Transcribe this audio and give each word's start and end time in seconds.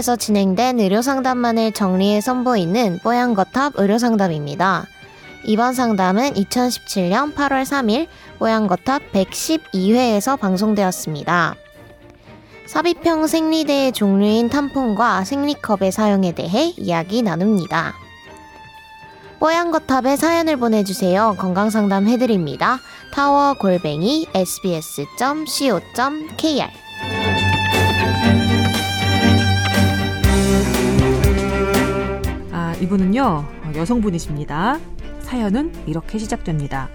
뽀얀거탑에서 0.00 0.16
진행된 0.16 0.80
의료상담만을 0.80 1.72
정리해 1.72 2.20
선보이는 2.22 3.00
뽀얀거탑 3.02 3.74
의료상담입니다. 3.76 4.86
이번 5.44 5.74
상담은 5.74 6.32
2017년 6.32 7.34
8월 7.34 7.64
3일 7.64 8.06
뽀얀거탑 8.38 9.12
112회에서 9.12 10.40
방송되었습니다. 10.40 11.54
삽입형 12.66 13.26
생리대의 13.26 13.92
종류인 13.92 14.48
탐폰과 14.48 15.24
생리컵의 15.24 15.92
사용에 15.92 16.32
대해 16.32 16.72
이야기 16.78 17.20
나눕니다. 17.22 17.92
뽀얀거탑에 19.38 20.16
사연을 20.16 20.56
보내주세요. 20.56 21.36
건강상담 21.38 22.08
해드립니다. 22.08 22.78
타워 23.12 23.54
골뱅이 23.54 24.26
sbs.co.kr 24.34 25.90
이분은요, 32.90 33.44
여성분이십니다. 33.76 34.80
사연은 35.20 35.72
이렇게 35.86 36.18
시작됩니다. 36.18 36.88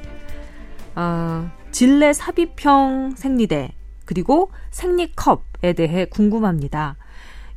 아, 0.94 1.50
질내 1.72 2.12
삽입형 2.12 3.14
생리대, 3.16 3.72
그리고 4.04 4.52
생리컵에 4.72 5.72
대해 5.74 6.04
궁금합니다. 6.04 6.98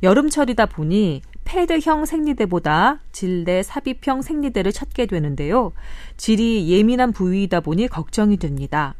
여름철이다 0.03 0.67
보니 0.67 1.21
패드형 1.43 2.05
생리대보다 2.05 3.01
질내 3.11 3.61
삽입형 3.61 4.21
생리대를 4.21 4.71
찾게 4.71 5.07
되는데요. 5.07 5.73
질이 6.15 6.69
예민한 6.69 7.11
부위이다 7.11 7.59
보니 7.59 7.89
걱정이 7.89 8.37
됩니다. 8.37 8.95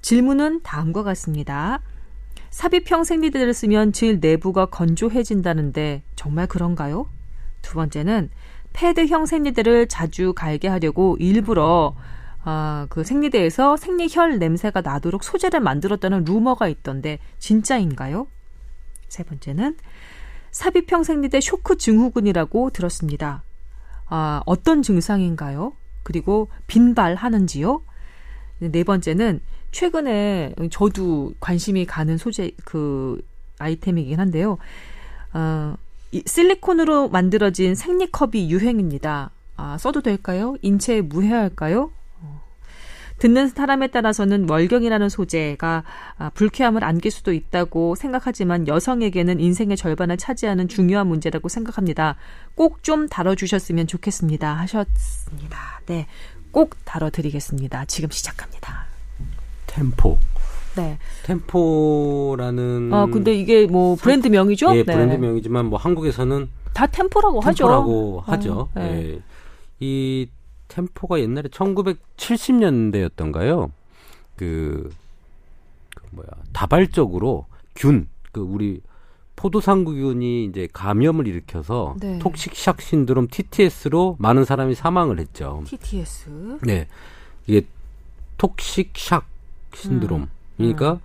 질문은 0.00 0.62
다음과 0.62 1.02
같습니다. 1.02 1.82
삽입형 2.48 3.04
생리대를 3.04 3.52
쓰면 3.52 3.92
질 3.92 4.18
내부가 4.20 4.64
건조해진다는데 4.64 6.04
정말 6.16 6.46
그런가요? 6.46 7.06
두 7.60 7.74
번째는 7.74 8.30
패드형 8.72 9.26
생리대를 9.26 9.88
자주 9.88 10.32
갈게 10.34 10.68
하려고 10.68 11.16
일부러 11.18 11.94
아, 12.44 12.86
그 12.88 13.04
생리대에서 13.04 13.76
생리혈 13.76 14.38
냄새가 14.38 14.80
나도록 14.80 15.24
소재를 15.24 15.60
만들었다는 15.60 16.24
루머가 16.24 16.68
있던데 16.68 17.18
진짜인가요? 17.38 18.26
세 19.08 19.22
번째는 19.22 19.76
삽입형 20.50 21.04
생리대 21.04 21.40
쇼크 21.40 21.76
증후군이라고 21.76 22.70
들었습니다. 22.70 23.42
아, 24.06 24.42
어떤 24.46 24.82
증상인가요? 24.82 25.74
그리고 26.02 26.48
빈발하는지요? 26.68 27.82
네 28.60 28.82
번째는 28.82 29.40
최근에 29.70 30.54
저도 30.70 31.34
관심이 31.40 31.84
가는 31.84 32.16
소재 32.16 32.52
그 32.64 33.20
아이템이긴 33.58 34.18
한데요. 34.18 34.58
어, 35.34 35.74
이 36.12 36.22
실리콘으로 36.24 37.08
만들어진 37.08 37.74
생리컵이 37.74 38.50
유행입니다. 38.50 39.30
아, 39.56 39.76
써도 39.78 40.00
될까요? 40.02 40.56
인체에 40.62 41.00
무해할까요? 41.02 41.90
듣는 43.18 43.48
사람에 43.48 43.88
따라서는 43.88 44.48
월경이라는 44.48 45.08
소재가 45.08 45.82
아, 46.18 46.30
불쾌함을 46.30 46.84
안길 46.84 47.10
수도 47.10 47.32
있다고 47.32 47.96
생각하지만 47.96 48.68
여성에게는 48.68 49.40
인생의 49.40 49.76
절반을 49.76 50.16
차지하는 50.18 50.68
중요한 50.68 51.08
문제라고 51.08 51.48
생각합니다. 51.48 52.14
꼭 52.54 52.78
좀 52.82 53.08
다뤄주셨으면 53.08 53.88
좋겠습니다. 53.88 54.54
하셨습니다. 54.54 55.80
네. 55.86 56.06
꼭 56.52 56.76
다뤄드리겠습니다. 56.84 57.84
지금 57.86 58.08
시작합니다. 58.10 58.86
템포. 59.66 60.18
네. 60.78 60.98
템포라는. 61.24 62.94
아, 62.94 63.06
근데 63.06 63.34
이게 63.34 63.66
뭐 63.66 63.96
브랜드 63.96 64.28
명이죠? 64.28 64.70
예, 64.76 64.84
네. 64.84 64.92
브랜드 64.92 65.16
명이지만 65.16 65.66
뭐 65.66 65.76
한국에서는 65.78 66.48
다 66.72 66.86
템포라고 66.86 67.40
하죠. 67.40 67.64
템포라고 67.64 68.22
하죠. 68.26 68.68
어, 68.74 68.80
네. 68.80 69.14
예. 69.14 69.20
이 69.80 70.28
템포가 70.68 71.18
옛날에 71.20 71.48
1970년대였던가요? 71.48 73.70
그, 74.36 74.90
그 75.96 76.06
뭐야 76.12 76.28
다발적으로 76.52 77.46
균, 77.74 78.08
그 78.30 78.40
우리 78.40 78.80
포도상구균이 79.34 80.44
이제 80.44 80.68
감염을 80.72 81.26
일으켜서 81.26 81.96
네. 82.00 82.18
톡식샥 82.18 82.80
신드롬 82.80 83.28
TTS로 83.28 84.16
많은 84.18 84.44
사람이 84.44 84.74
사망을 84.74 85.18
했죠. 85.18 85.62
TTS. 85.66 86.58
네, 86.62 86.86
이게 87.46 87.62
톡식샥 88.36 89.22
신드롬. 89.74 90.28
그러니까 90.58 91.00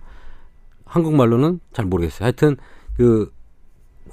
한국말로는 0.84 1.60
잘 1.72 1.86
모르겠어요. 1.86 2.24
하여튼 2.24 2.56
그 2.96 3.32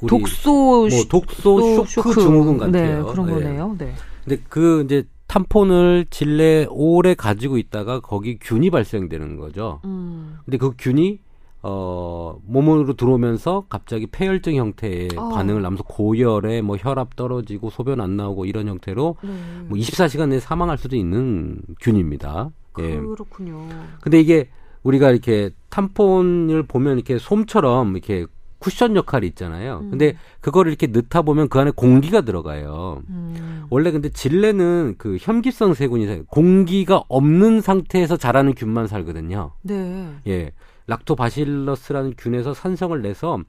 우리 0.02 0.08
독소 0.10 0.52
뭐 0.52 0.90
슈- 0.90 1.08
독소 1.10 1.86
쇼크, 1.86 2.14
증후군 2.16 2.58
같아요. 2.58 3.06
네, 3.06 3.12
그런 3.12 3.30
예. 3.30 3.34
거네요. 3.34 3.76
네. 3.78 3.94
근데 4.24 4.42
그 4.50 4.82
이제 4.86 5.04
탐폰을 5.28 6.08
질내 6.10 6.68
오래 6.70 7.14
가지고 7.14 7.58
있다가 7.58 8.00
거기 8.00 8.38
균이 8.40 8.70
발생되는 8.70 9.38
거죠. 9.38 9.80
음. 9.86 10.38
근데 10.46 10.58
그 10.58 10.72
균이 10.78 11.20
어 11.64 12.40
몸으로 12.48 12.94
들어오면서 12.96 13.66
갑자기 13.70 14.08
폐혈증 14.08 14.56
형태의 14.56 15.10
어. 15.16 15.30
반응을 15.30 15.64
하면서 15.64 15.84
고열에 15.84 16.62
뭐 16.64 16.76
혈압 16.78 17.16
떨어지고 17.16 17.70
소변 17.70 18.02
안 18.02 18.18
나오고 18.18 18.46
이런 18.46 18.68
형태로 18.68 19.18
네. 19.22 19.30
뭐 19.68 19.78
24시간 19.78 20.30
내에 20.30 20.40
사망할 20.40 20.80
수도 20.80 20.96
있는 20.96 21.62
균입니다. 21.80 22.50
예. 22.80 22.98
그렇군요. 22.98 23.68
근데 24.02 24.20
이게 24.20 24.50
우리가 24.84 25.10
이렇게 25.12 25.52
탐폰을 25.70 26.64
보면 26.64 26.98
이렇게 26.98 27.18
솜처럼 27.18 27.92
이렇게 27.96 28.26
쿠션 28.60 28.96
역할이 28.96 29.26
있잖아요. 29.28 29.80
근데 29.90 30.16
그거를 30.40 30.72
이렇게 30.72 30.86
넣다 30.88 31.24
보면 31.24 31.50
그 31.50 31.60
안에 31.60 31.72
공기가 31.76 32.22
들어가요. 32.22 33.02
음. 33.10 33.66
원래 33.72 33.90
근데 33.92 34.10
질레는 34.10 34.96
그 35.00 35.18
혐기성 35.20 35.74
세균이 35.74 36.06
살- 36.06 36.24
공기가 36.28 37.04
없는 37.08 37.62
상태에서 37.62 38.18
자라는 38.18 38.54
균만 38.54 38.86
살거든요. 38.88 39.54
네. 39.64 40.10
예. 40.28 40.52
락토바실러스라는 40.88 42.14
균에서 42.18 42.54
산성을 42.54 43.02
내서 43.02 43.40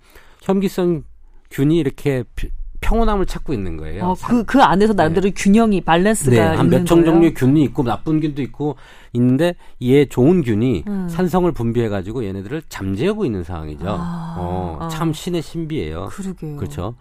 혐기성 0.43 1.03
균이 1.51 1.79
이렇게 1.79 2.25
피- 2.35 2.51
평온함을 2.93 3.27
찾고 3.27 3.53
있는 3.53 3.77
거예요. 3.77 4.05
어, 4.05 4.15
그, 4.27 4.45
그 4.45 4.63
안에서 4.63 4.93
나름대로 4.93 5.31
균형이, 5.35 5.81
밸런스가 5.81 6.31
네, 6.31 6.41
한 6.41 6.67
있는 6.67 6.81
몇종 6.81 6.99
거예요? 6.99 7.13
종류의 7.13 7.35
균이 7.35 7.63
있고 7.65 7.83
나쁜 7.83 8.21
균도 8.21 8.43
있고 8.43 8.77
있는데 9.15 9.55
얘 9.81 10.05
좋은 10.05 10.43
균이 10.43 10.85
음. 10.87 11.09
산성을 11.09 11.51
분비해 11.53 11.89
가지고 11.89 12.25
얘네들을 12.25 12.63
잠재우고 12.69 13.25
있는 13.25 13.43
상황이죠. 13.43 13.89
아, 13.89 14.37
어, 14.39 14.79
아. 14.83 14.89
참 14.89 15.13
신의 15.13 15.43
신비예요. 15.43 16.09
그러게요. 16.11 16.57
그렇죠. 16.57 16.95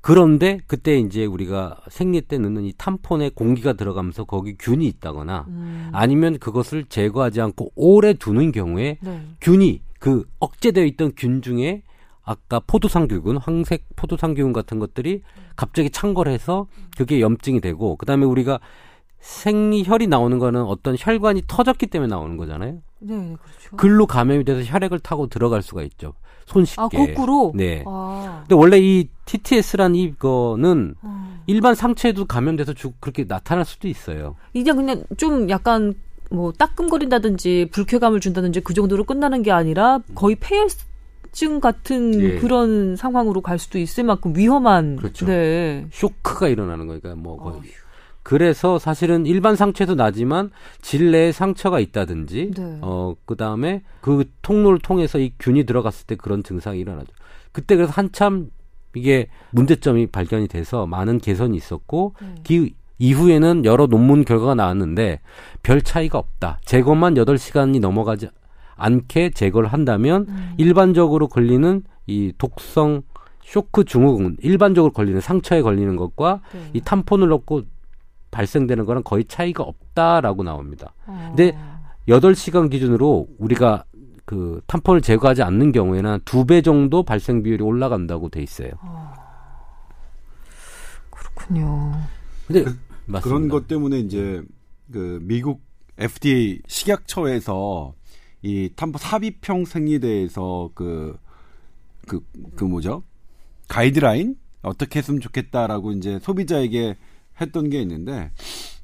그런데 0.00 0.60
그때 0.66 0.98
이제 0.98 1.26
우리가 1.26 1.76
생리 1.88 2.20
때 2.20 2.38
넣는 2.38 2.64
이 2.64 2.72
탐폰에 2.78 3.30
공기가 3.34 3.74
들어가면서 3.74 4.24
거기 4.24 4.56
균이 4.56 4.86
있다거나 4.86 5.44
음. 5.48 5.90
아니면 5.92 6.38
그것을 6.38 6.84
제거하지 6.88 7.40
않고 7.40 7.72
오래 7.74 8.14
두는 8.14 8.52
경우에 8.52 8.98
네. 9.00 9.20
균이 9.40 9.82
그 9.98 10.24
억제되어 10.38 10.84
있던 10.84 11.12
균 11.16 11.42
중에 11.42 11.82
아까 12.28 12.60
포도상균, 12.60 13.38
황색 13.38 13.86
포도상균 13.96 14.52
같은 14.52 14.78
것들이 14.78 15.22
갑자기 15.56 15.88
창궐해서 15.88 16.66
그게 16.94 17.22
염증이 17.22 17.62
되고 17.62 17.96
그다음에 17.96 18.26
우리가 18.26 18.60
생리혈이 19.20 20.08
나오는 20.08 20.38
거는 20.38 20.62
어떤 20.62 20.94
혈관이 20.98 21.44
터졌기 21.46 21.86
때문에 21.86 22.10
나오는 22.10 22.36
거잖아요. 22.36 22.82
네, 22.98 23.14
그렇죠. 23.14 23.76
글로 23.78 24.06
감염이 24.06 24.44
돼서 24.44 24.60
혈액을 24.62 24.98
타고 24.98 25.28
들어갈 25.28 25.62
수가 25.62 25.82
있죠. 25.84 26.12
손쉽게. 26.44 26.82
아, 26.82 26.88
거꾸로? 26.88 27.52
네. 27.54 27.82
아. 27.86 28.40
근데 28.42 28.54
원래 28.54 28.78
이 28.78 29.08
TTS란 29.24 29.94
이거는 29.94 30.96
어. 31.00 31.42
일반 31.46 31.74
상처에도 31.74 32.26
감염돼서 32.26 32.74
죽 32.74 33.00
그렇게 33.00 33.24
나타날 33.24 33.64
수도 33.64 33.88
있어요. 33.88 34.36
이제 34.52 34.72
그냥 34.72 35.02
좀 35.16 35.48
약간 35.48 35.94
뭐 36.30 36.52
따끔거린다든지 36.52 37.70
불쾌감을 37.72 38.20
준다든지 38.20 38.60
그 38.60 38.74
정도로 38.74 39.04
끝나는 39.04 39.42
게 39.42 39.50
아니라 39.50 40.00
거의 40.14 40.36
폐혈 40.36 40.68
증 41.32 41.60
같은 41.60 42.20
예. 42.20 42.38
그런 42.38 42.96
상황으로 42.96 43.40
갈 43.40 43.58
수도 43.58 43.78
있을 43.78 44.04
만큼 44.04 44.34
위험한 44.36 44.96
그렇죠. 44.96 45.26
네. 45.26 45.86
쇼크가 45.90 46.48
일어나는 46.48 46.86
거니까 46.86 47.14
뭐 47.14 47.36
거의. 47.36 47.56
어휴. 47.56 47.62
그래서 48.22 48.78
사실은 48.78 49.24
일반 49.24 49.56
상처에도 49.56 49.94
나지만 49.94 50.50
질내에 50.82 51.32
상처가 51.32 51.80
있다든지 51.80 52.50
네. 52.54 52.78
어 52.82 53.14
그다음에 53.24 53.82
그 54.02 54.30
통로를 54.42 54.80
통해서 54.80 55.18
이 55.18 55.32
균이 55.38 55.64
들어갔을 55.64 56.06
때 56.06 56.14
그런 56.14 56.42
증상이 56.42 56.78
일어나죠. 56.78 57.08
그때 57.52 57.74
그래서 57.74 57.92
한참 57.94 58.50
이게 58.94 59.28
문제점이 59.52 60.08
발견이 60.08 60.48
돼서 60.48 60.86
많은 60.86 61.18
개선이 61.20 61.56
있었고 61.56 62.14
네. 62.20 62.34
그 62.46 62.68
이후에는 62.98 63.64
여러 63.64 63.86
논문 63.86 64.24
결과가 64.24 64.54
나왔는데 64.54 65.20
별 65.62 65.80
차이가 65.80 66.18
없다. 66.18 66.58
제거만 66.64 67.14
8시간이 67.14 67.80
넘어가지 67.80 68.28
않게 68.78 69.30
제거를 69.30 69.68
한다면 69.72 70.26
음. 70.28 70.54
일반적으로 70.56 71.28
걸리는 71.28 71.82
이 72.06 72.32
독성 72.38 73.02
쇼크 73.42 73.84
증후군 73.84 74.36
일반적으로 74.40 74.92
걸리는 74.92 75.20
상처에 75.20 75.62
걸리는 75.62 75.96
것과 75.96 76.40
네. 76.52 76.70
이 76.74 76.80
탐폰을 76.80 77.28
넣고 77.28 77.62
발생되는 78.30 78.84
거랑 78.84 79.02
거의 79.04 79.24
차이가 79.24 79.62
없다라고 79.64 80.42
나옵니다. 80.42 80.92
어. 81.06 81.32
근데 81.34 81.56
8시간 82.08 82.70
기준으로 82.70 83.26
우리가 83.38 83.84
그 84.24 84.60
탐폰을 84.66 85.00
제거하지 85.00 85.42
않는 85.42 85.72
경우에는 85.72 86.20
두 86.26 86.44
배 86.44 86.60
정도 86.60 87.02
발생 87.02 87.42
비율이 87.42 87.62
올라간다고 87.64 88.28
돼 88.28 88.42
있어요. 88.42 88.70
어. 88.82 89.12
그렇군요. 91.10 91.92
근데 92.46 92.64
그- 92.64 92.78
맞습니다. 93.06 93.20
그런 93.22 93.48
것 93.48 93.66
때문에 93.66 93.98
이제 94.00 94.42
그 94.92 95.18
미국 95.22 95.62
FDA 95.98 96.60
식약처에서 96.68 97.94
이 98.42 98.70
탐포 98.74 98.98
삽입형 98.98 99.64
생리대에서 99.64 100.70
그 100.74 101.18
그, 102.06 102.20
그 102.56 102.64
뭐죠? 102.64 103.02
가이드라인 103.68 104.36
어떻게 104.62 104.98
했으면 104.98 105.20
좋겠다라고 105.20 105.92
이제 105.92 106.18
소비자에게 106.22 106.96
했던 107.40 107.70
게 107.70 107.80
있는데 107.82 108.32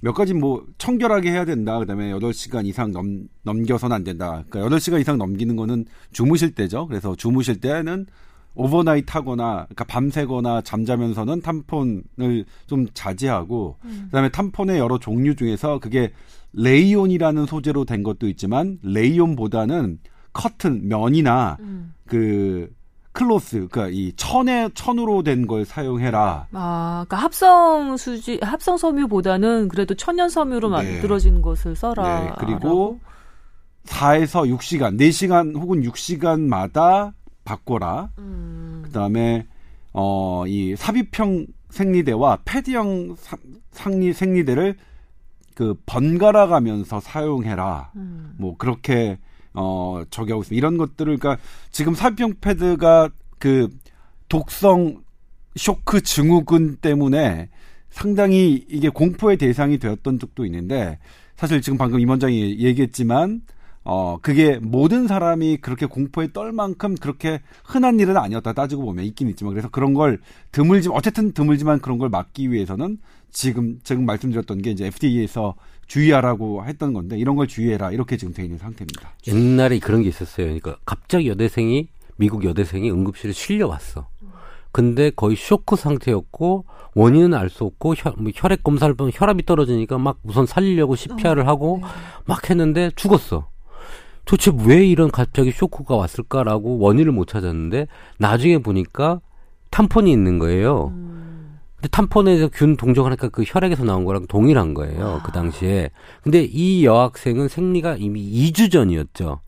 몇 0.01 0.12
가지 0.12 0.35
뭐 0.35 0.65
청결하게 0.79 1.31
해야 1.31 1.45
된다. 1.45 1.79
그다음에 1.79 2.12
8시간 2.12 2.67
이상 2.67 2.93
넘, 2.93 3.27
넘겨서는 3.43 3.97
안 3.97 4.05
된다. 4.05 4.45
그러니까 4.49 4.77
8시간 4.77 5.01
이상 5.01 5.19
넘기는 5.19 5.56
거는 5.56 5.87
주무실 6.12 6.55
때죠. 6.55 6.87
그래서 6.87 7.17
주무실 7.17 7.61
때는 7.61 8.06
오버나이트 8.55 9.11
하거나 9.11 9.65
그러니까 9.65 9.85
밤새거나 9.85 10.62
잠자면서는 10.62 11.41
탐폰을 11.43 12.45
좀 12.67 12.87
자제하고 12.95 13.77
그다음에 14.06 14.29
탐폰의 14.31 14.79
여러 14.79 14.99
종류 14.99 15.35
중에서 15.35 15.79
그게 15.81 16.12
레이온이라는 16.53 17.47
소재로 17.47 17.85
된 17.85 18.03
것도 18.03 18.29
있지만 18.29 18.79
레이온보다는 18.83 19.99
커튼 20.33 20.89
면이나 20.89 21.59
그 22.06 22.71
클로스 23.12 23.69
그러니까 23.71 23.89
이 23.93 24.12
천에 24.17 24.69
천으로 24.75 25.23
된 25.23 25.47
걸 25.47 25.65
사용해라. 25.65 26.49
아, 26.53 27.05
그러니까 27.06 27.17
합성 27.17 27.97
수지 27.97 28.41
합성 28.43 28.77
섬유보다는 28.77 29.69
그래도 29.69 29.95
천연 29.95 30.29
섬유로 30.29 30.69
네. 30.71 30.77
만들어진 30.93 31.41
것을 31.41 31.77
써라. 31.77 32.21
네, 32.25 32.33
그리고 32.39 32.99
4에서 33.87 34.49
6시간, 34.56 34.97
4시간 34.99 35.56
혹은 35.56 35.83
6시간마다 35.83 37.12
바꿔라. 37.44 38.11
음. 38.19 38.82
그다음에 38.85 39.46
어 39.93 40.44
이 40.46 40.75
삽입형 40.76 41.46
생리대와 41.70 42.41
패드형 42.44 43.14
사- 43.17 43.37
상리 43.70 44.12
생리대를 44.12 44.76
그 45.55 45.75
번갈아 45.87 46.46
가면서 46.49 47.00
사용해라. 47.00 47.93
음. 47.96 48.35
뭐 48.38 48.56
그렇게 48.56 49.19
어 49.52 50.02
저기 50.11 50.32
하고 50.32 50.43
있습니다. 50.43 50.58
이런 50.58 50.76
것들을 50.79 51.17
그러니까 51.19 51.43
지금 51.70 51.94
삽입형 51.94 52.35
패드가 52.41 53.11
그 53.38 53.69
독성 54.29 55.02
쇼크 55.56 56.00
증후군 56.02 56.76
때문에 56.76 57.49
상당히 57.91 58.64
이게 58.69 58.88
공포의 58.88 59.37
대상이 59.37 59.79
되었던 59.79 60.19
적도 60.19 60.44
있는데 60.46 60.99
사실 61.37 61.61
지금 61.62 61.79
방금 61.79 62.00
임 62.00 62.08
원장이 62.08 62.58
얘기했지만 62.58 63.43
어 63.85 64.19
그게 64.23 64.59
모든 64.63 65.07
사람이 65.07 65.59
그렇게 65.59 65.87
공포에 65.87 66.33
떨 66.33 66.53
만큼 66.53 66.95
그렇게 66.95 67.41
흔한 67.65 68.01
일은 68.01 68.17
아니었다 68.17 68.55
따지고 68.55 68.83
보면 68.87 69.05
있긴 69.05 69.29
있지만 69.29 69.53
그래서 69.53 69.69
그런 69.69 69.93
걸 69.95 70.21
드물지 70.53 70.89
어쨌든 70.91 71.33
드물지만 71.33 71.81
그런 71.81 71.99
걸 71.99 72.09
막기 72.09 72.51
위해서는 72.51 72.99
지금 73.31 73.79
지금 73.85 74.07
말씀드렸던 74.07 74.63
게 74.63 74.71
이제 74.71 74.87
FDA에서 74.87 75.55
주의하라고 75.87 76.65
했던 76.65 76.95
건데 76.95 77.19
이런 77.19 77.37
걸 77.37 77.47
주의해라 77.47 77.91
이렇게 77.93 78.17
지금 78.17 78.33
돼 78.33 78.43
있는 78.43 78.57
상태입니다. 78.59 79.11
옛날에 79.29 79.79
그런 79.81 80.03
게 80.03 80.09
있었어요. 80.09 80.47
그러니까 80.47 80.79
갑자기 80.87 81.29
여대생이 81.29 81.89
미국 82.17 82.45
여대생이 82.45 82.91
응급실에 82.91 83.33
실려왔어. 83.33 84.09
근데 84.73 85.11
거의 85.11 85.37
쇼크 85.37 85.77
상태였고 85.77 86.65
원인은 86.95 87.35
알 87.35 87.51
수 87.51 87.65
없고 87.65 87.95
혈, 87.97 88.15
뭐 88.17 88.33
혈액 88.35 88.65
검사를 88.65 88.93
보면 88.95 89.13
혈압이 89.15 89.45
떨어지니까 89.45 89.99
막 89.99 90.19
우선 90.25 90.47
살리려고 90.47 90.97
CPR을 90.97 91.47
하고 91.47 91.83
막 92.25 92.49
했는데 92.51 92.91
죽었어. 92.97 93.49
도대체 94.25 94.53
왜 94.65 94.87
이런 94.87 95.11
갑자기 95.11 95.50
쇼크가 95.50 95.97
왔을까라고 95.97 96.79
원인을 96.79 97.12
못 97.12 97.29
찾았는데 97.29 97.87
나중에 98.19 98.59
보니까 98.59 99.21
탐폰이 99.71 100.11
있는 100.11 100.38
거예요. 100.38 100.93
근데 101.76 101.88
탐폰에서 101.91 102.49
균 102.53 102.76
동정하니까 102.76 103.29
그 103.29 103.43
혈액에서 103.44 103.85
나온 103.85 104.05
거랑 104.05 104.26
동일한 104.26 104.73
거예요. 104.73 105.21
그 105.25 105.32
당시에. 105.32 105.91
근데 106.23 106.43
이 106.43 106.85
여학생은 106.85 107.49
생리가 107.49 107.97
이미 107.99 108.23
2주 108.23 108.71
전이었죠. 108.71 109.41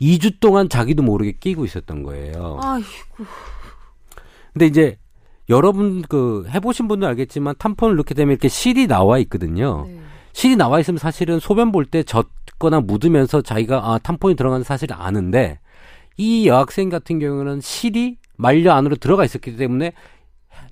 2주 0.00 0.40
동안 0.40 0.68
자기도 0.68 1.02
모르게 1.02 1.32
끼고 1.32 1.64
있었던 1.64 2.02
거예요. 2.02 2.58
아이고. 2.62 2.88
근데 4.52 4.66
이제 4.66 4.98
여러분 5.48 6.02
그 6.02 6.46
해보신 6.48 6.88
분들 6.88 7.06
알겠지만 7.08 7.54
탐폰을 7.58 7.96
넣게 7.96 8.14
되면 8.14 8.32
이렇게 8.32 8.48
실이 8.48 8.86
나와 8.86 9.18
있거든요. 9.18 9.84
네. 9.86 9.99
실이 10.32 10.56
나와 10.56 10.80
있으면 10.80 10.98
사실은 10.98 11.38
소변 11.40 11.72
볼 11.72 11.84
때 11.86 12.02
젖거나 12.02 12.80
묻으면서 12.80 13.42
자기가 13.42 13.78
아 13.92 13.98
탐폰이 13.98 14.36
들어가는 14.36 14.62
사실을 14.64 14.96
아는데 14.98 15.58
이 16.16 16.46
여학생 16.46 16.88
같은 16.88 17.18
경우는 17.18 17.60
실이 17.60 18.18
말려 18.36 18.72
안으로 18.74 18.96
들어가 18.96 19.24
있었기 19.24 19.56
때문에 19.56 19.92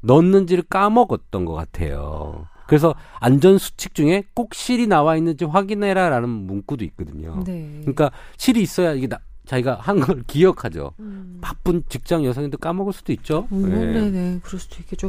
넣는지를 0.02 0.64
까먹었던 0.68 1.44
것 1.44 1.54
같아요. 1.54 2.46
그래서 2.66 2.94
안전 3.18 3.56
수칙 3.58 3.94
중에 3.94 4.24
꼭 4.34 4.54
실이 4.54 4.86
나와 4.86 5.16
있는지 5.16 5.44
확인해라라는 5.46 6.28
문구도 6.28 6.84
있거든요. 6.86 7.42
네. 7.46 7.78
그러니까 7.80 8.10
실이 8.36 8.60
있어야 8.62 8.92
이게 8.92 9.06
나, 9.06 9.18
자기가 9.46 9.78
한 9.80 10.00
걸 10.00 10.22
기억하죠. 10.26 10.92
음. 11.00 11.38
바쁜 11.40 11.82
직장 11.88 12.24
여성인데 12.24 12.58
까먹을 12.58 12.92
수도 12.92 13.12
있죠. 13.14 13.48
음, 13.52 13.70
예. 13.72 14.00
네네, 14.00 14.40
그럴 14.42 14.60
수도 14.60 14.76
있겠죠. 14.80 15.08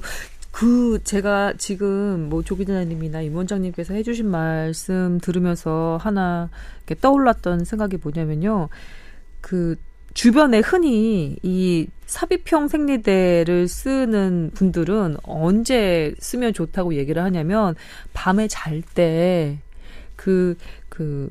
그 0.59 0.99
제가 1.05 1.53
지금 1.57 2.27
뭐 2.27 2.43
조기자님이나 2.43 3.21
임 3.21 3.33
원장님께서 3.33 3.93
해주신 3.93 4.29
말씀 4.29 5.17
들으면서 5.21 5.97
하나 6.01 6.49
이렇게 6.79 6.99
떠올랐던 6.99 7.63
생각이 7.63 7.95
뭐냐면요. 8.03 8.67
그 9.39 9.77
주변에 10.13 10.59
흔히 10.59 11.37
이 11.43 11.87
삽입형 12.07 12.67
생리대를 12.67 13.69
쓰는 13.69 14.51
분들은 14.53 15.15
언제 15.23 16.13
쓰면 16.19 16.51
좋다고 16.51 16.93
얘기를 16.95 17.23
하냐면 17.23 17.75
밤에 18.11 18.49
잘 18.49 18.81
때 18.81 19.59
그, 20.17 20.57
그, 20.89 21.29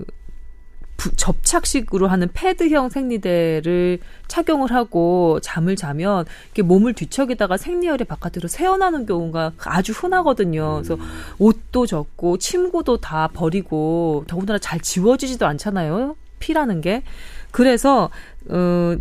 부- 0.99 1.13
접착식으로 1.15 2.09
하는 2.09 2.29
패드형 2.35 2.91
생리대를 2.91 4.01
착용을 4.27 4.73
하고 4.73 5.39
잠을 5.41 5.77
자면 5.77 6.27
이렇게 6.47 6.63
몸을 6.63 6.93
뒤척이다가 6.93 7.57
생리혈이 7.57 8.05
바깥으로 8.05 8.49
새어나는 8.49 9.07
경우가 9.07 9.53
아주 9.61 9.93
흔하거든요. 9.93 10.83
그래서 10.83 10.99
옷도 11.39 11.87
젖고 11.87 12.39
침구도 12.39 12.99
다 12.99 13.29
버리고 13.33 14.25
더군다나 14.27 14.59
잘 14.59 14.81
지워지지도 14.81 15.47
않잖아요. 15.47 16.17
피라는 16.41 16.81
게. 16.81 17.05
그래서 17.53 18.11
어, 18.49 18.97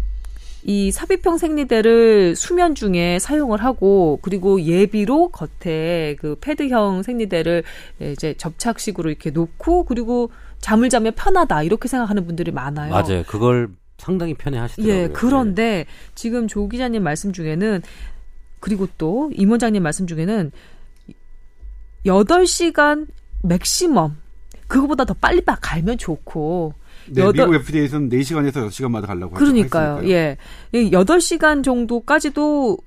이 0.64 0.92
삽입형 0.92 1.38
생리대를 1.40 2.36
수면 2.36 2.76
중에 2.76 3.18
사용을 3.20 3.64
하고 3.64 4.20
그리고 4.22 4.62
예비로 4.62 5.30
겉에 5.30 6.16
그 6.20 6.36
패드형 6.42 7.02
생리대를 7.04 7.64
이제 8.02 8.36
접착식으로 8.38 9.10
이렇게 9.10 9.30
놓고 9.32 9.86
그리고 9.86 10.30
잠을 10.60 10.90
자면 10.90 11.14
편하다 11.16 11.64
이렇게 11.64 11.88
생각하는 11.88 12.26
분들이 12.26 12.52
많아요. 12.52 12.92
맞아요. 12.92 13.24
그걸 13.28 13.70
상당히 13.98 14.34
편해 14.34 14.58
하시더라고요. 14.58 14.96
예, 15.04 15.08
그런데 15.10 15.86
지금 16.16 16.48
조 16.48 16.68
기자님 16.68 17.04
말씀 17.04 17.32
중에는 17.34 17.82
그리고 18.60 18.88
또 18.98 19.30
임 19.34 19.50
원장님 19.52 19.82
말씀 19.84 20.08
중에는 20.08 20.52
8시간 22.06 23.08
맥시멈 23.44 24.16
그거보다 24.68 25.06
더 25.06 25.14
빨리 25.14 25.42
빠 25.42 25.56
갈면 25.62 25.98
좋고 25.98 26.74
네, 27.10 27.22
여덟- 27.22 27.48
미국 27.48 27.56
FDA에서는 27.62 28.10
4시간에서 28.10 28.68
6시간마다 28.68 29.08
가려고 29.08 29.36
그러니까요. 29.36 29.98
했으니까요. 29.98 30.10
예. 30.12 30.38
이 30.74 30.92
8시간 30.92 31.64
정도까지도 31.64 32.78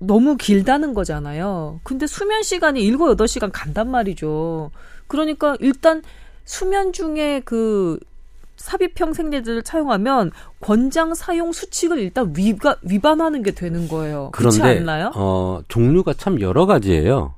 너무 0.00 0.36
길다는 0.36 0.92
거잖아요. 0.94 1.80
근데 1.82 2.06
수면 2.06 2.42
시간이 2.42 2.82
7, 2.82 2.96
8시간 2.96 3.50
간단 3.52 3.90
말이죠. 3.90 4.70
그러니까 5.06 5.56
일단 5.60 6.02
수면 6.44 6.92
중에 6.92 7.40
그 7.44 7.98
삽입형 8.56 9.14
생리대를 9.14 9.62
사용하면 9.64 10.32
권장 10.60 11.14
사용 11.14 11.52
수칙을 11.52 11.98
일단 11.98 12.32
위가, 12.36 12.76
위반하는 12.82 13.42
게 13.42 13.52
되는 13.52 13.88
거예요. 13.88 14.30
그렇지 14.32 14.60
그런데 14.60 14.80
않나요? 14.80 15.12
어, 15.14 15.62
종류가 15.68 16.12
참 16.14 16.40
여러 16.40 16.66
가지예요. 16.66 17.34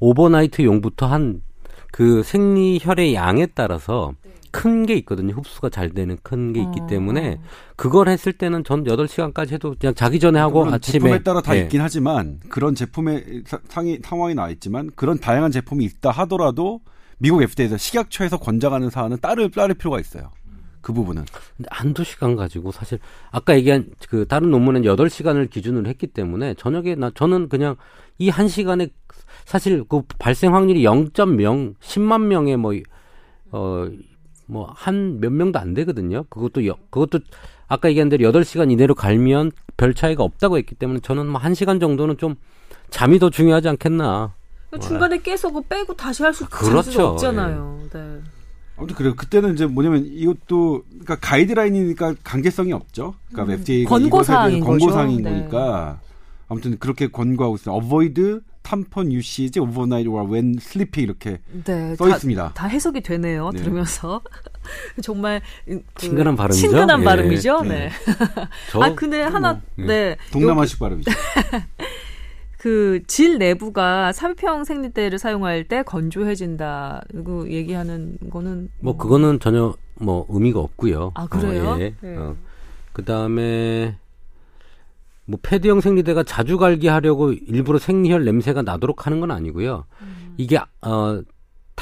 overnight 0.00 0.62
용부터 0.62 1.06
한 1.06 1.40
그 1.92 2.24
생리혈의 2.24 3.14
양에 3.14 3.46
따라서 3.54 4.14
큰 4.50 4.84
게 4.84 4.94
있거든요. 4.96 5.32
흡수가 5.34 5.68
잘 5.70 5.90
되는 5.90 6.18
큰 6.24 6.52
게 6.52 6.60
있기 6.60 6.80
어. 6.82 6.86
때문에 6.88 7.38
그걸 7.76 8.08
했을 8.08 8.32
때는 8.32 8.64
전 8.64 8.82
8시간까지 8.82 9.52
해도 9.52 9.76
그냥 9.78 9.94
자기 9.94 10.18
전에 10.18 10.40
하고 10.40 10.66
아침에 10.66 10.78
제품에 10.98 11.22
따라 11.22 11.40
다 11.40 11.56
예. 11.56 11.62
있긴 11.62 11.80
하지만 11.80 12.40
그런 12.48 12.74
제품의 12.74 13.44
상이 13.68 13.98
상황이 14.02 14.34
나와 14.34 14.50
있지만 14.50 14.90
그런 14.96 15.20
다양한 15.20 15.52
제품이 15.52 15.84
있다 15.84 16.10
하더라도 16.10 16.80
미국 17.18 17.42
FDA에서 17.42 17.76
식약처에서 17.76 18.38
권장하는 18.38 18.90
사안은 18.90 19.18
따를 19.20 19.50
따를 19.50 19.74
필요가 19.74 20.00
있어요. 20.00 20.30
그 20.80 20.92
부분은 20.92 21.24
근데 21.56 21.68
한두 21.70 22.04
시간 22.04 22.36
가지고 22.36 22.70
사실 22.70 22.98
아까 23.30 23.56
얘기한 23.56 23.86
그 24.08 24.26
다른 24.26 24.50
논문은 24.50 24.82
8시간을 24.82 25.48
기준으로 25.50 25.88
했기 25.88 26.06
때문에 26.06 26.54
저녁에 26.54 26.94
나 26.94 27.10
저는 27.14 27.48
그냥 27.48 27.76
이 28.18 28.28
한 28.28 28.48
시간에 28.48 28.88
사실 29.46 29.84
그 29.88 30.02
발생 30.18 30.54
확률이 30.54 30.82
0.0 30.82 31.74
10만 31.80 32.22
명에 32.26 32.56
뭐 32.56 32.72
어 33.52 33.88
뭐 34.46 34.66
한 34.76 35.20
몇 35.20 35.32
명도 35.32 35.58
안 35.58 35.72
되거든요. 35.74 36.24
그것도 36.28 36.66
여, 36.66 36.76
그것도 36.90 37.20
아까 37.66 37.88
얘기한 37.88 38.10
대로 38.10 38.30
8시간 38.30 38.70
이내로 38.70 38.94
갈면 38.94 39.52
별 39.78 39.94
차이가 39.94 40.22
없다고 40.22 40.58
했기 40.58 40.74
때문에 40.74 41.00
저는 41.00 41.26
뭐 41.26 41.40
1시간 41.40 41.80
정도는 41.80 42.18
좀 42.18 42.34
잠이 42.90 43.18
더 43.18 43.30
중요하지 43.30 43.68
않겠나. 43.70 44.34
중간에 44.78 45.18
깨서 45.18 45.52
그 45.52 45.60
빼고 45.62 45.94
다시 45.94 46.22
할수 46.22 46.46
그렇죠. 46.48 47.08
없잖아요. 47.08 47.88
네. 47.92 48.20
아무튼 48.76 48.96
그래요. 48.96 49.14
그때는 49.14 49.54
이제 49.54 49.66
뭐냐면 49.66 50.04
이것도 50.04 50.84
그러니까 50.88 51.16
가이드라인이니까 51.16 52.16
강제성이 52.24 52.72
없죠. 52.72 53.14
그러니까 53.30 53.54
음. 53.54 53.60
FDA가 53.60 53.88
권고사항인 53.88 54.60
거죠. 54.60 54.70
권고사항인 54.70 55.22
네. 55.22 55.30
거니까 55.30 56.00
아무튼 56.48 56.78
그렇게 56.78 57.08
권고하고 57.08 57.56
있어요. 57.56 57.76
Avoid 57.76 58.40
tampon 58.64 59.12
usage 59.12 59.60
overnight 59.60 60.08
or 60.08 60.24
when 60.28 60.56
sleepy 60.58 61.04
이렇게 61.04 61.38
네, 61.64 61.94
써 61.94 62.08
다, 62.08 62.16
있습니다. 62.16 62.52
다 62.54 62.66
해석이 62.66 63.02
되네요. 63.02 63.50
네. 63.50 63.60
들으면서 63.60 64.22
정말 65.02 65.40
그 65.66 65.82
친근한 65.96 66.34
발음이죠? 66.34 66.60
친근한 66.60 67.00
예. 67.00 67.04
발음이죠. 67.04 67.62
네. 67.62 67.68
네. 67.68 67.90
저아 68.70 68.94
근데 68.94 69.22
하나 69.22 69.60
예. 69.78 69.84
네. 69.84 70.16
동남아식 70.32 70.78
발음이죠. 70.78 71.10
그 72.64 72.98
질 73.06 73.36
내부가 73.36 74.10
삽입형 74.14 74.64
생리대를 74.64 75.18
사용할 75.18 75.64
때 75.64 75.82
건조해진다고 75.82 77.50
얘기하는 77.50 78.16
거는 78.30 78.70
뭐 78.80 78.96
그거는 78.96 79.38
전혀 79.38 79.74
뭐 79.96 80.24
의미가 80.30 80.60
없고요. 80.60 81.12
아, 81.14 81.26
그래요? 81.26 81.72
어, 81.72 81.80
예. 81.80 81.94
네. 82.00 82.16
어. 82.16 82.34
그 82.94 83.04
다음에 83.04 83.98
뭐 85.26 85.38
패드형 85.42 85.82
생리대가 85.82 86.22
자주 86.22 86.56
갈게 86.56 86.88
하려고 86.88 87.32
일부러 87.32 87.78
생리혈 87.78 88.24
냄새가 88.24 88.62
나도록 88.62 89.04
하는 89.04 89.20
건 89.20 89.30
아니고요. 89.30 89.84
음. 90.00 90.34
이게 90.38 90.58
어 90.80 91.20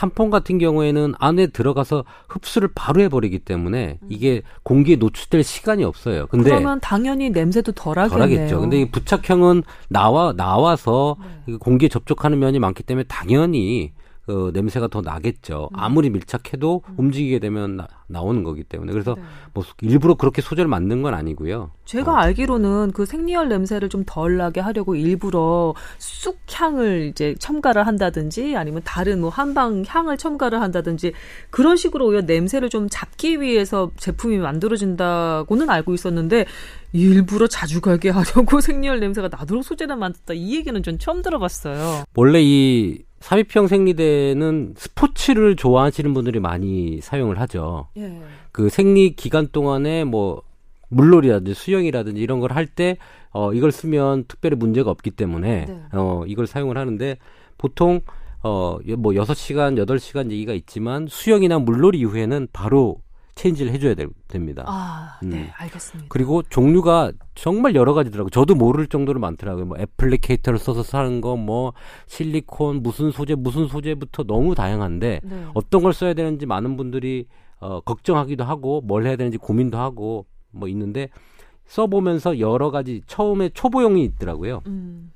탐폰 0.03 0.31
같은 0.31 0.59
경우에는 0.59 1.15
안에 1.21 1.47
들어가서 1.47 2.05
흡수를 2.29 2.69
바로 2.75 3.01
해버리기 3.03 3.39
때문에 3.39 4.01
이게 4.09 4.43
공기에 4.65 4.97
노출될 4.97 5.45
시간이 5.45 5.85
없어요. 5.85 6.27
근데 6.27 6.51
음. 6.51 6.57
그러면 6.57 6.81
당연히 6.81 7.31
냄새도 7.31 7.71
덜하겠네요. 7.71 8.29
덜하겠죠. 8.29 8.61
근데 8.61 8.81
이 8.81 8.91
부착형은 8.91 9.63
나와 9.89 10.33
나와서 10.33 11.17
네. 11.21 11.53
이 11.53 11.57
공기에 11.57 11.89
접촉하는 11.89 12.41
면이 12.41 12.59
많기 12.59 12.83
때문에 12.83 13.05
당연히 13.07 13.93
그 14.27 14.51
냄새가 14.55 14.89
더 14.89 15.01
나겠죠. 15.01 15.71
음. 15.73 15.79
아무리 15.79 16.11
밀착해도 16.11 16.83
움직이게 16.97 17.39
되면 17.39 17.77
나, 18.09 18.21
오는 18.21 18.45
거기 18.45 18.63
때문에 18.63 18.93
그래서 18.93 19.15
네. 19.15 19.23
뭐 19.55 19.65
일부러 19.81 20.15
그렇게 20.15 20.43
소재를 20.43 20.69
만든 20.69 21.01
건 21.03 21.15
아니고요. 21.15 21.71
제가 21.87 22.21
알기로는 22.21 22.93
그 22.93 23.07
생리혈 23.07 23.49
냄새를 23.49 23.89
좀 23.89 24.03
덜 24.07 24.37
나게 24.37 24.61
하려고 24.61 24.95
일부러 24.95 25.75
쑥향을 25.99 27.09
이제 27.11 27.35
첨가를 27.39 27.87
한다든지 27.87 28.57
아니면 28.57 28.83
다른 28.85 29.21
뭐 29.21 29.31
한방 29.31 29.85
향을 29.87 30.19
첨가를 30.19 30.61
한다든지 30.61 31.13
그런 31.51 31.77
식으로 31.77 32.07
오히려 32.07 32.23
냄새를 32.23 32.69
좀 32.69 32.89
잡기 32.91 33.41
위해서 33.41 33.91
제품이 33.97 34.39
만들어진다고는 34.39 35.71
알고 35.71 35.95
있었는데 35.95 36.47
일부러 36.93 37.47
자주 37.47 37.81
가게 37.81 38.11
하려고 38.11 38.61
생리혈 38.61 39.01
냄새가 39.01 39.29
나도록 39.29 39.65
소재를 39.65 39.97
만들었다 39.97 40.35
이 40.35 40.57
얘기는 40.57 40.83
전 40.83 40.99
처음 40.99 41.23
들어봤어요. 41.23 42.05
원래 42.15 42.41
이 42.43 43.03
삽입형 43.23 43.69
생리대는 43.69 44.75
스포츠를 44.77 45.57
좋아하시는 45.57 46.13
분들이 46.13 46.41
많이 46.41 47.01
사용을 47.01 47.41
하죠. 47.41 47.89
예. 47.97 48.21
그 48.53 48.69
생리 48.69 49.15
기간 49.17 49.49
동안에 49.51 50.05
뭐 50.05 50.43
물놀이라든지 50.91 51.55
수영이라든지 51.55 52.21
이런 52.21 52.41
걸 52.41 52.53
할 52.53 52.67
때 52.67 52.97
어 53.35 53.55
이걸 53.55 53.73
쓰면 53.73 54.25
특별히 54.29 54.57
문제가 54.57 54.91
없기 54.91 55.11
때문에 55.13 55.65
네. 55.65 55.81
어 55.95 56.23
이걸 56.27 56.47
사용을 56.47 56.77
하는데 56.77 57.17
보통 57.57 58.01
어 58.43 58.79
뭐 58.99 59.15
여섯 59.15 59.33
시간 59.35 59.79
여덟 59.79 59.99
시간 59.99 60.31
얘기가 60.31 60.53
있지만 60.53 61.07
수영이나 61.09 61.59
물놀이 61.59 61.99
이후에는 62.01 62.49
바로 62.53 63.01
체인지를 63.35 63.73
해줘야 63.73 63.95
될- 63.95 64.11
됩니다. 64.29 64.65
아, 64.67 65.19
음. 65.25 65.31
네, 65.31 65.51
알겠습니다. 65.57 66.07
그리고 66.11 66.43
종류가 66.43 67.13
정말 67.35 67.75
여러 67.75 67.95
가지더라고요. 67.95 68.31
저도 68.31 68.55
모를 68.55 68.87
정도로 68.87 69.21
많더라고요. 69.21 69.65
뭐 69.65 69.79
애플리케이터를 69.79 70.59
써서 70.59 70.83
사는 70.83 71.21
거, 71.21 71.37
뭐 71.37 71.73
실리콘, 72.07 72.83
무슨 72.83 73.11
소재, 73.11 73.35
무슨 73.35 73.69
소재부터 73.69 74.25
너무 74.25 74.55
다양한데 74.55 75.21
네. 75.23 75.47
어떤 75.55 75.83
걸 75.83 75.93
써야 75.93 76.15
되는지 76.15 76.47
많은 76.47 76.77
분들이 76.77 77.27
어, 77.61 77.81
걱정하기도 77.81 78.43
하고 78.45 78.81
뭘 78.81 79.07
해야 79.07 79.17
되는지 79.17 79.39
고민도 79.39 79.79
하고 79.79 80.27
뭐 80.51 80.69
있는데 80.69 81.09
써보면서 81.67 82.39
여러 82.41 82.71
가지 82.71 83.03
처음에 83.07 83.51
초보용이 83.51 84.03
있더라고요. 84.05 84.63
음, 84.67 85.12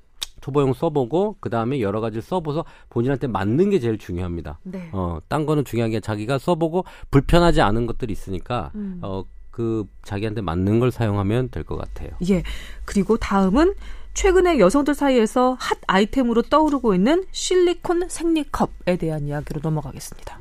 초보용 0.46 0.74
써보고 0.74 1.36
그 1.40 1.50
다음에 1.50 1.80
여러 1.80 2.00
가지를 2.00 2.22
써보서 2.22 2.64
본인한테 2.88 3.26
맞는 3.26 3.70
게 3.70 3.80
제일 3.80 3.98
중요합니다. 3.98 4.60
네. 4.62 4.88
어, 4.92 5.18
딴 5.26 5.44
거는 5.44 5.64
중요한 5.64 5.90
게 5.90 5.98
자기가 5.98 6.38
써보고 6.38 6.84
불편하지 7.10 7.60
않은 7.62 7.86
것들이 7.86 8.12
있으니까 8.12 8.70
음. 8.76 9.00
어, 9.02 9.24
그 9.50 9.86
자기한테 10.04 10.42
맞는 10.42 10.78
걸 10.78 10.92
사용하면 10.92 11.48
될 11.50 11.64
것 11.64 11.76
같아요. 11.76 12.10
예. 12.30 12.44
그리고 12.84 13.16
다음은 13.16 13.74
최근에 14.14 14.60
여성들 14.60 14.94
사이에서 14.94 15.56
핫 15.58 15.78
아이템으로 15.88 16.42
떠오르고 16.42 16.94
있는 16.94 17.24
실리콘 17.32 18.08
생리컵에 18.08 18.96
대한 18.98 19.26
이야기로 19.26 19.60
넘어가겠습니다. 19.64 20.38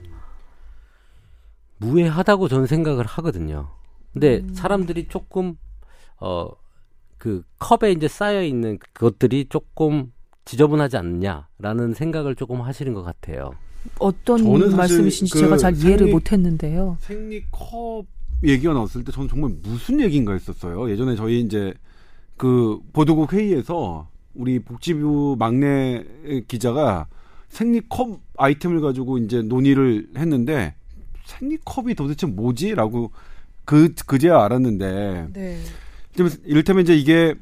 무해하다고 1.77 2.47
저는 2.47 2.67
생각을 2.67 3.05
하거든요. 3.05 3.69
근데 4.13 4.37
음. 4.41 4.53
사람들이 4.53 5.07
조금 5.07 5.57
어 6.19 6.49
그 7.25 7.41
컵에 7.57 7.91
이제 7.91 8.07
쌓여 8.07 8.43
있는 8.43 8.77
그것들이 8.77 9.47
조금 9.49 10.13
지저분하지 10.45 10.97
않냐라는 10.97 11.95
생각을 11.95 12.35
조금 12.35 12.61
하시는 12.61 12.93
것 12.93 13.01
같아요. 13.01 13.55
어떤 13.97 14.43
말씀이신지 14.75 15.33
그 15.33 15.39
제가 15.39 15.57
잘 15.57 15.75
이해를 15.75 16.11
못했는데요. 16.11 16.97
생리컵 16.99 18.05
얘기가 18.43 18.73
나왔을 18.73 19.03
때 19.03 19.11
저는 19.11 19.27
정말 19.27 19.55
무슨 19.63 20.01
얘기인가 20.01 20.33
했었어요. 20.33 20.87
예전에 20.91 21.15
저희 21.15 21.39
이제 21.39 21.73
그 22.37 22.79
보도국 22.93 23.33
회의에서 23.33 24.07
우리 24.35 24.59
복지부 24.59 25.35
막내 25.39 26.03
기자가 26.47 27.07
생리컵 27.49 28.19
아이템을 28.37 28.81
가지고 28.81 29.17
이제 29.17 29.41
논의를 29.41 30.09
했는데 30.15 30.75
생리컵이 31.25 31.95
도대체 31.95 32.27
뭐지라고 32.27 33.09
그 33.63 33.95
그제야 34.05 34.43
알았는데 34.43 35.29
네. 35.33 35.59
좀 36.15 36.29
이를테면 36.45 36.83
이제 36.83 36.95
이게 36.95 37.35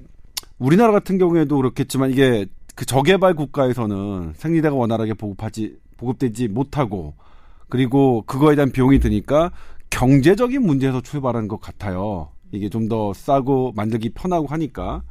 우리나라 0.58 0.92
같은 0.92 1.18
경우에도 1.18 1.58
그렇겠지만 1.58 2.12
이게 2.12 2.46
그 2.76 2.86
저개발 2.86 3.36
국가에서는 3.36 4.34
생리대가 4.36 4.76
원활하게 4.76 5.14
보급하지 5.14 5.78
보급되지 5.98 6.48
못하고 6.48 7.14
그리고 7.70 8.24
그거에 8.26 8.56
대한 8.56 8.72
비용이 8.72 9.00
드니까 9.00 9.52
경제적인 9.90 10.62
문제에서 10.62 11.02
출발하는 11.02 11.48
것 11.48 11.60
같아요. 11.62 12.30
이게 12.52 12.70
좀 12.70 12.88
더 12.88 13.14
싸고 13.14 13.74
만들기 13.76 14.10
편하고 14.12 14.48
하니까 14.48 15.04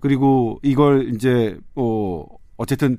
그리고 0.00 0.58
이걸 0.62 1.12
이제 1.14 1.58
뭐 1.74 2.26
어쨌든 2.56 2.98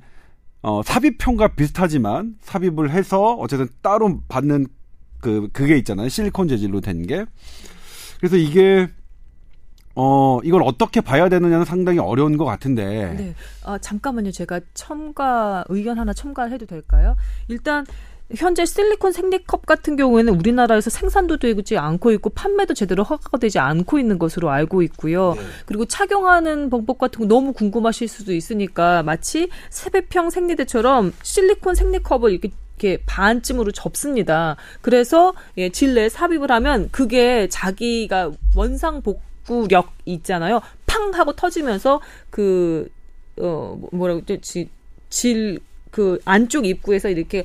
어 0.62 0.82
삽입형과 0.84 1.56
비슷하지만 1.56 2.36
삽입을 2.42 2.92
해서 2.92 3.36
어쨌든 3.36 3.68
따로 3.82 4.22
받는 4.28 4.68
그 5.20 5.50
그게 5.54 5.78
있잖아요. 5.78 6.10
실리콘 6.10 6.48
재질로 6.48 6.82
된 6.82 7.06
게. 7.06 7.26
그래서 8.20 8.38
이게 8.38 8.88
어 9.96 10.40
이걸 10.44 10.64
어떻게 10.64 11.02
봐야 11.02 11.30
되느냐는 11.30 11.66
상당히 11.66 12.00
어려운 12.00 12.38
것 12.38 12.46
같은데. 12.46 13.14
네. 13.14 13.36
아, 13.64 13.78
잠깐만요. 13.78 14.32
제가 14.32 14.60
첨가 14.74 15.66
의견 15.70 16.00
하나 16.00 16.14
첨가해도 16.14 16.66
될까요? 16.66 17.16
일단 17.48 17.86
현재 18.36 18.66
실리콘 18.66 19.12
생리컵 19.12 19.66
같은 19.66 19.96
경우에는 19.96 20.34
우리나라에서 20.34 20.90
생산도 20.90 21.38
되지 21.38 21.78
않고 21.78 22.12
있고 22.14 22.32
판매도 22.32 22.74
제대로 22.74 23.04
허가가 23.04 23.38
되지 23.38 23.60
않고 23.60 24.00
있는 24.00 24.18
것으로 24.18 24.50
알고 24.50 24.82
있고요. 24.84 25.36
그리고 25.66 25.86
착용하는 25.86 26.70
방법 26.70 26.98
같은 26.98 27.20
거 27.20 27.26
너무 27.28 27.54
궁금하실 27.54 28.08
수도 28.08 28.34
있으니까 28.34 29.04
마치 29.04 29.50
세배평 29.70 30.32
생리대처럼 30.32 31.14
실리콘 31.22 31.76
생리컵을 31.76 32.32
이렇게 32.32 32.50
이렇게 32.84 33.04
반쯤으로 33.06 33.72
접습니다. 33.72 34.56
그래서 34.82 35.34
예, 35.58 35.70
질내에 35.70 36.10
삽입을 36.10 36.52
하면 36.52 36.90
그게 36.92 37.48
자기가 37.48 38.32
원상 38.56 39.02
복 39.04 39.22
구력 39.46 39.94
있잖아요. 40.06 40.62
팡 40.86 41.14
하고 41.14 41.34
터지면서 41.34 42.02
그 42.30 42.90
어, 43.38 43.80
뭐라고 43.92 44.22
했지? 44.30 44.70
질, 45.10 45.60
그 45.92 46.20
안쪽 46.26 46.66
입구에서 46.66 47.10
이렇게 47.10 47.44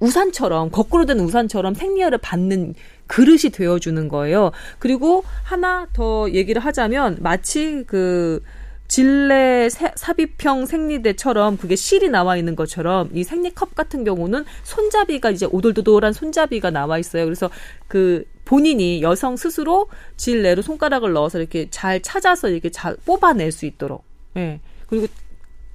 우산처럼, 0.00 0.70
거꾸로 0.70 1.06
된 1.06 1.18
우산처럼 1.20 1.74
생리혈을 1.74 2.18
받는 2.18 2.74
그릇이 3.06 3.50
되어주는 3.52 4.08
거예요. 4.08 4.52
그리고 4.78 5.24
하나 5.42 5.86
더 5.92 6.30
얘기를 6.30 6.64
하자면 6.64 7.18
마치 7.20 7.84
그 7.86 8.42
세- 9.70 9.92
삽입형 9.94 10.66
생리대처럼 10.66 11.58
그게 11.58 11.76
실이 11.76 12.08
나와 12.08 12.36
있는 12.36 12.56
것처럼 12.56 13.10
이 13.12 13.22
생리컵 13.22 13.74
같은 13.74 14.02
경우는 14.04 14.44
손잡이가 14.62 15.30
이제 15.30 15.46
오돌도돌한 15.50 16.12
손잡이가 16.12 16.70
나와 16.70 16.98
있어요. 16.98 17.24
그래서 17.24 17.50
그 17.86 18.24
본인이 18.48 19.02
여성 19.02 19.36
스스로 19.36 19.88
질 20.16 20.40
내로 20.42 20.62
손가락을 20.62 21.12
넣어서 21.12 21.38
이렇게 21.38 21.68
잘 21.68 22.00
찾아서 22.00 22.48
이렇게 22.48 22.70
잘 22.70 22.96
뽑아낼 23.04 23.52
수 23.52 23.66
있도록. 23.66 24.04
예. 24.38 24.58
그리고 24.88 25.06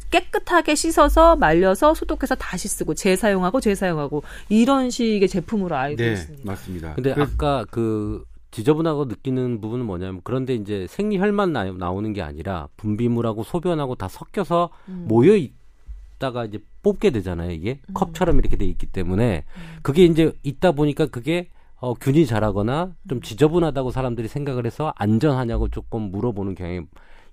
깨끗하게 0.09 0.73
씻어서 0.73 1.35
말려서 1.35 1.93
소독해서 1.93 2.33
다시 2.33 2.67
쓰고 2.67 2.95
재사용하고 2.95 3.61
재사용하고 3.61 4.23
이런 4.49 4.89
식의 4.89 5.27
제품으로 5.27 5.75
알고 5.75 5.97
네, 6.01 6.13
있습니다. 6.13 6.43
맞습니다. 6.51 6.93
근데 6.95 7.13
그래서- 7.13 7.31
아까 7.35 7.65
그 7.69 8.23
지저분하고 8.49 9.05
느끼는 9.05 9.61
부분은 9.61 9.85
뭐냐면 9.85 10.21
그런데 10.23 10.55
이제 10.55 10.87
생리 10.89 11.19
혈만 11.19 11.53
나, 11.53 11.65
나오는 11.65 12.11
게 12.11 12.23
아니라 12.23 12.69
분비물하고 12.77 13.43
소변하고 13.43 13.93
다 13.93 14.07
섞여서 14.07 14.71
음. 14.89 15.05
모여 15.07 15.35
있다가 15.35 16.45
이제 16.45 16.57
뽑게 16.81 17.11
되잖아요. 17.11 17.51
이게 17.51 17.79
컵처럼 17.93 18.39
이렇게 18.39 18.57
돼 18.57 18.65
있기 18.65 18.87
때문에 18.87 19.43
그게 19.83 20.05
이제 20.05 20.31
있다 20.41 20.71
보니까 20.71 21.05
그게 21.05 21.49
어, 21.83 21.93
균이 21.95 22.25
자라거나 22.25 22.93
좀 23.09 23.19
지저분하다고 23.19 23.91
사람들이 23.91 24.29
생각을 24.29 24.65
해서 24.65 24.93
안전하냐고 24.95 25.67
조금 25.67 26.03
물어보는 26.11 26.55
경향이 26.55 26.79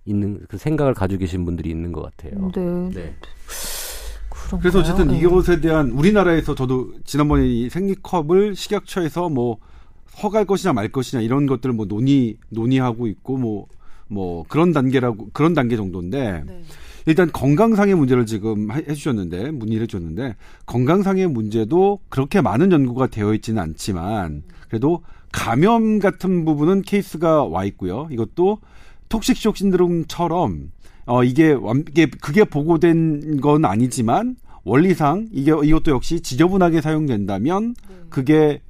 있는 0.07 0.41
그 0.49 0.59
생각을 0.59 0.93
가지고 0.93 1.21
계신 1.21 1.45
분들이 1.45 1.71
있는 1.71 1.93
것 1.93 2.03
같아요. 2.03 2.51
네. 2.53 2.61
네. 2.93 3.15
그런가요? 4.29 4.61
그래서 4.61 4.81
어쨌든 4.81 5.07
네. 5.07 5.21
이것에 5.21 5.61
대한 5.61 5.93
우리나라에서 5.93 6.57
저도 6.57 6.95
지난번에 7.05 7.47
이 7.47 7.71
생리컵을 7.71 8.57
식약처에서 8.57 9.29
뭐 9.29 9.59
허가할 10.21 10.47
것이냐 10.47 10.73
말 10.73 10.89
것이냐 10.89 11.23
이런 11.23 11.47
것들을 11.47 11.73
뭐 11.73 11.87
논의 11.87 12.37
논의하고 12.49 13.07
있고 13.07 13.37
뭐뭐 14.09 14.47
그런 14.49 14.73
단계라고 14.73 15.29
그런 15.33 15.55
단계 15.55 15.77
정도인데 15.77 16.43
네. 16.45 16.63
일단 17.07 17.31
건강상의 17.33 17.95
문제를 17.95 18.27
지금 18.27 18.71
해- 18.73 18.85
해주셨는데 18.89 19.51
문의를 19.53 19.83
해주셨는데 19.85 20.37
건강상의 20.67 21.29
문제도 21.29 22.01
그렇게 22.09 22.41
많은 22.41 22.73
연구가 22.73 23.07
되어 23.09 23.35
있지는 23.35 23.63
않지만 23.63 24.43
그래도 24.69 25.03
감염 25.33 25.99
같은 25.99 26.45
부분은 26.45 26.83
케이스가 26.83 27.45
와 27.45 27.65
있고요. 27.65 28.09
이것도 28.11 28.59
톡식쇼 29.09 29.53
신드롬처럼 29.55 30.71
어 31.07 31.25
이게 31.25 31.53
완 31.53 31.85
이게 31.89 32.07
그게 32.07 32.45
보고된 32.45 33.41
건 33.41 33.65
아니지만 33.65 34.37
원리상 34.65 35.29
이게 35.33 35.53
이것도 35.53 35.91
역시 35.91 36.21
지저분하게 36.21 36.81
사용된다면 36.81 37.75
그게 38.11 38.61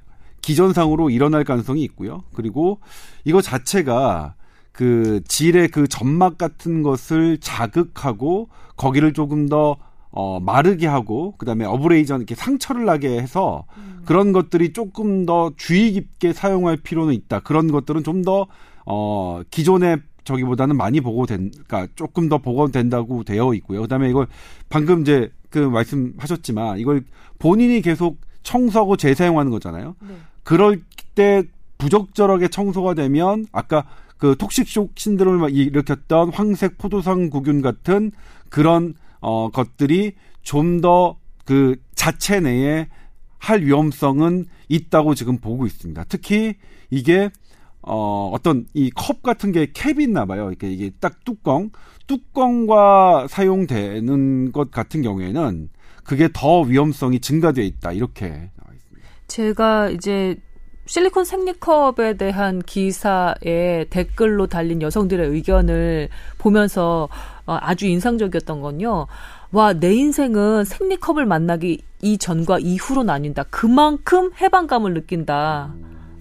기전상으로 0.41 1.09
일어날 1.09 1.43
가능성이 1.43 1.83
있고요. 1.83 2.23
그리고 2.33 2.79
이거 3.25 3.41
자체가 3.41 4.35
그 4.71 5.21
질의 5.27 5.69
그 5.69 5.87
점막 5.87 6.37
같은 6.37 6.81
것을 6.83 7.37
자극하고 7.39 8.49
거기를 8.77 9.13
조금 9.13 9.47
더 9.49 9.77
어, 10.11 10.39
마르게 10.39 10.87
하고 10.87 11.35
그다음에 11.37 11.65
어브레이전 11.65 12.19
이렇게 12.19 12.35
상처를 12.35 12.85
나게 12.85 13.19
해서 13.19 13.63
그런 14.05 14.33
것들이 14.33 14.73
조금 14.73 15.25
더 15.25 15.51
주의 15.55 15.91
깊게 15.93 16.33
사용할 16.33 16.77
필요는 16.77 17.13
있다. 17.13 17.39
그런 17.41 17.71
것들은 17.71 18.03
좀 18.03 18.23
더 18.23 18.47
어, 18.85 19.41
기존의 19.49 20.01
저기보다는 20.23 20.75
많이 20.75 21.01
보고된, 21.01 21.51
그러니까 21.65 21.87
조금 21.95 22.29
더 22.29 22.37
보고된다고 22.37 23.23
되어 23.23 23.53
있고요. 23.55 23.81
그다음에 23.81 24.09
이걸 24.09 24.27
방금 24.69 25.01
이제 25.01 25.31
그 25.49 25.59
말씀하셨지만 25.59 26.79
이걸 26.79 27.03
본인이 27.39 27.81
계속 27.81 28.19
청소하고 28.43 28.97
재사용하는 28.97 29.51
거잖아요. 29.51 29.95
네. 29.99 30.15
그럴 30.43 30.81
때 31.15 31.43
부적절하게 31.77 32.49
청소가 32.49 32.93
되면 32.93 33.45
아까 33.51 33.85
그 34.21 34.35
톡식쇼 34.37 34.89
신드롬을 34.95 35.49
일으켰던 35.51 36.29
황색 36.31 36.77
포도상 36.77 37.31
구균 37.31 37.61
같은 37.63 38.11
그런 38.49 38.93
어 39.19 39.49
것들이 39.49 40.13
좀 40.43 40.79
더 40.81 41.17
그 41.45 41.75
자체 41.95 42.39
내에 42.39 42.87
할 43.39 43.63
위험성은 43.63 44.45
있다고 44.69 45.15
지금 45.15 45.39
보고 45.39 45.65
있습니다. 45.65 46.03
특히 46.07 46.53
이게 46.91 47.31
어 47.81 48.29
어떤 48.31 48.67
이 48.75 48.91
컵 48.95 49.23
같은 49.23 49.51
게 49.51 49.71
캡이 49.73 50.03
있나 50.03 50.25
봐요. 50.27 50.49
이렇게 50.49 50.71
이게 50.71 50.91
딱 50.99 51.25
뚜껑 51.25 51.71
뚜껑과 52.07 53.27
사용되는 53.27 54.51
것 54.51 54.69
같은 54.69 55.01
경우에는 55.01 55.69
그게 56.03 56.29
더 56.31 56.61
위험성이 56.61 57.19
증가되어 57.19 57.63
있다. 57.63 57.91
이렇게 57.93 58.27
나와 58.29 58.73
있습니다. 58.75 59.07
제가 59.27 59.89
이제 59.89 60.37
실리콘 60.91 61.23
생리컵에 61.23 62.17
대한 62.17 62.61
기사에 62.61 63.85
댓글로 63.89 64.47
달린 64.47 64.81
여성들의 64.81 65.25
의견을 65.25 66.09
보면서 66.37 67.07
어, 67.45 67.57
아주 67.61 67.85
인상적이었던 67.85 68.59
건요. 68.59 69.07
와, 69.53 69.71
내 69.71 69.93
인생은 69.93 70.65
생리컵을 70.65 71.25
만나기 71.25 71.81
이전과 72.01 72.59
이후로 72.59 73.03
나뉜다. 73.03 73.43
그만큼 73.43 74.31
해방감을 74.41 74.93
느낀다. 74.93 75.73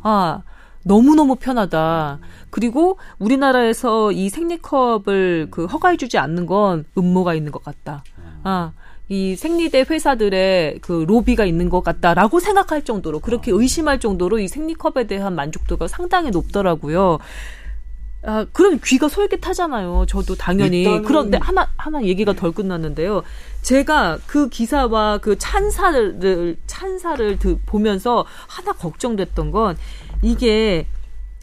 아, 0.05 0.43
너무너무 0.85 1.35
편하다. 1.35 2.21
그리고 2.51 2.97
우리나라에서 3.19 4.13
이 4.13 4.29
생리컵을 4.29 5.49
그 5.51 5.65
허가해주지 5.65 6.17
않는 6.17 6.47
건 6.47 6.85
음모가 6.97 7.35
있는 7.35 7.51
것 7.51 7.65
같다. 7.65 8.05
아, 8.45 8.71
이 9.11 9.35
생리대 9.35 9.85
회사들의 9.91 10.79
그 10.83 11.05
로비가 11.07 11.45
있는 11.45 11.69
것 11.69 11.83
같다라고 11.83 12.39
생각할 12.39 12.83
정도로 12.85 13.19
그렇게 13.19 13.51
의심할 13.51 13.99
정도로 13.99 14.39
이 14.39 14.47
생리컵에 14.47 15.09
대한 15.09 15.35
만족도가 15.35 15.89
상당히 15.89 16.31
높더라고요. 16.31 17.19
아, 18.23 18.47
그럼 18.53 18.79
귀가 18.85 19.09
솔깃하잖아요. 19.09 20.05
저도 20.07 20.37
당연히. 20.37 20.85
일단은- 20.85 21.05
그런데 21.05 21.39
하나, 21.39 21.69
하나 21.77 22.05
얘기가 22.05 22.35
덜 22.35 22.53
끝났는데요. 22.53 23.25
제가 23.63 24.19
그 24.29 24.49
기사와 24.49 25.19
그 25.19 25.37
찬사를, 25.37 26.57
찬사를 26.69 27.39
드- 27.41 27.59
보면서 27.67 28.25
하나 28.47 28.73
걱정됐던 28.75 29.51
건 29.51 29.77
이게 30.23 30.87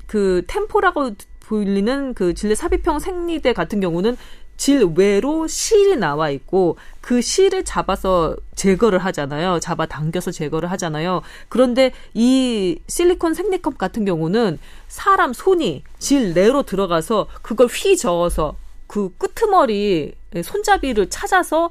그 0.06 0.44
템포라고 0.48 1.12
불리는 1.42 2.14
그 2.14 2.34
질내 2.34 2.56
삽입형 2.56 3.00
생리대 3.00 3.52
같은 3.52 3.82
경우는 3.82 4.16
질 4.58 4.84
외로 4.96 5.48
실이 5.48 5.96
나와 5.96 6.30
있고 6.32 6.78
그 7.00 7.22
실을 7.22 7.64
잡아서 7.64 8.36
제거를 8.56 9.00
하잖아요. 9.00 9.60
잡아 9.60 9.86
당겨서 9.86 10.32
제거를 10.32 10.70
하잖아요. 10.72 11.22
그런데 11.48 11.94
이 12.14 12.80
실리콘 12.88 13.36
생리컵 13.36 13.78
같은 13.78 14.04
경우는 14.04 14.60
사람 14.88 15.32
손이 15.32 15.84
질 16.00 16.34
내로 16.34 16.64
들어가서 16.64 17.28
그걸 17.42 17.68
휘 17.68 17.96
저어서 17.96 18.56
그 18.88 19.14
끄트머리 19.18 20.16
손잡이를 20.44 21.10
찾아서 21.10 21.70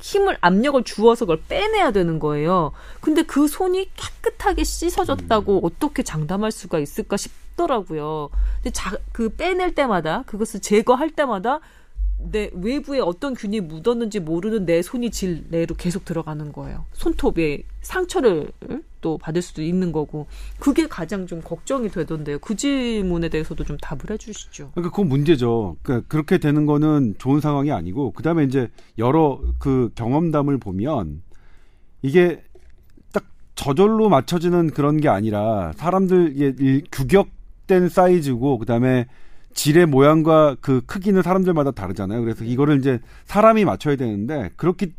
힘을 0.00 0.38
압력을 0.40 0.82
주어서 0.84 1.24
그걸 1.24 1.42
빼내야 1.48 1.90
되는 1.90 2.20
거예요. 2.20 2.72
근데 3.00 3.22
그 3.22 3.48
손이 3.48 3.90
깨끗하게 3.96 4.62
씻어졌다고 4.62 5.60
어떻게 5.64 6.04
장담할 6.04 6.52
수가 6.52 6.78
있을까 6.78 7.16
싶더라고요. 7.16 8.30
근데 8.56 8.70
자, 8.70 8.96
그 9.10 9.30
빼낼 9.30 9.74
때마다 9.74 10.22
그것을 10.26 10.60
제거할 10.60 11.10
때마다 11.10 11.58
내 12.20 12.50
외부에 12.52 12.98
어떤 13.00 13.34
균이 13.34 13.60
묻었는지 13.60 14.18
모르는 14.20 14.66
내 14.66 14.82
손이 14.82 15.10
질 15.10 15.44
내로 15.50 15.74
계속 15.76 16.04
들어가는 16.04 16.52
거예요. 16.52 16.84
손톱에 16.92 17.62
상처를 17.82 18.50
또 19.00 19.16
받을 19.18 19.40
수도 19.40 19.62
있는 19.62 19.92
거고 19.92 20.26
그게 20.58 20.88
가장 20.88 21.26
좀 21.28 21.40
걱정이 21.40 21.88
되던데요. 21.88 22.40
그 22.40 22.56
질문에 22.56 23.28
대해서도 23.28 23.62
좀 23.64 23.76
답을 23.78 24.10
해주시죠. 24.10 24.72
그러니까 24.74 24.90
그건 24.90 25.08
문제죠. 25.08 25.76
그러니까 25.82 26.08
그렇게 26.08 26.38
되는 26.38 26.66
거는 26.66 27.14
좋은 27.18 27.40
상황이 27.40 27.70
아니고 27.70 28.10
그 28.12 28.22
다음에 28.24 28.42
이제 28.44 28.68
여러 28.98 29.40
그 29.60 29.90
경험담을 29.94 30.58
보면 30.58 31.22
이게 32.02 32.42
딱 33.12 33.24
저절로 33.54 34.08
맞춰지는 34.08 34.70
그런 34.70 34.96
게 35.00 35.08
아니라 35.08 35.72
사람들 35.76 36.32
이게 36.34 36.54
일- 36.58 36.82
규격된 36.90 37.88
사이즈고 37.88 38.58
그 38.58 38.66
다음에 38.66 39.06
질의 39.58 39.86
모양과 39.86 40.56
그 40.60 40.82
크기는 40.86 41.20
사람들마다 41.20 41.72
다르잖아요. 41.72 42.20
그래서 42.20 42.44
이거를 42.44 42.78
이제 42.78 43.00
사람이 43.24 43.64
맞춰야 43.64 43.96
되는데 43.96 44.50
그렇기 44.54 44.92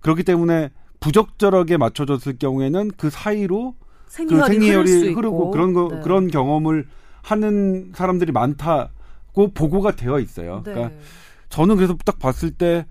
그렇기 0.00 0.22
때문에 0.22 0.68
부적절하게 1.00 1.78
맞춰졌을 1.78 2.36
경우에는 2.36 2.90
그 2.98 3.08
사이로 3.08 3.74
그 4.04 4.12
생리혈이, 4.12 4.42
수 4.42 4.52
생리혈이 4.52 5.00
있고. 5.08 5.18
흐르고 5.18 5.50
그런 5.50 5.72
거 5.72 5.88
네. 5.90 6.00
그런 6.02 6.28
경험을 6.28 6.86
하는 7.22 7.92
사람들이 7.94 8.32
많다고 8.32 9.54
보고가 9.54 9.96
되어 9.96 10.20
있어요. 10.20 10.62
네. 10.66 10.74
그러니까 10.74 11.00
저는 11.48 11.76
그래서 11.76 11.96
딱 12.04 12.18
봤을 12.18 12.50
때 12.50 12.84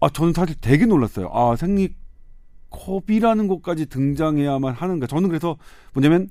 아, 0.00 0.08
저는 0.08 0.32
사실 0.32 0.56
되게 0.58 0.86
놀랐어요. 0.86 1.28
아, 1.34 1.54
생리 1.54 1.92
컵이라는 2.70 3.46
것까지 3.46 3.86
등장해야만 3.86 4.72
하는가. 4.72 5.06
저는 5.06 5.28
그래서 5.28 5.58
뭐냐면 5.92 6.30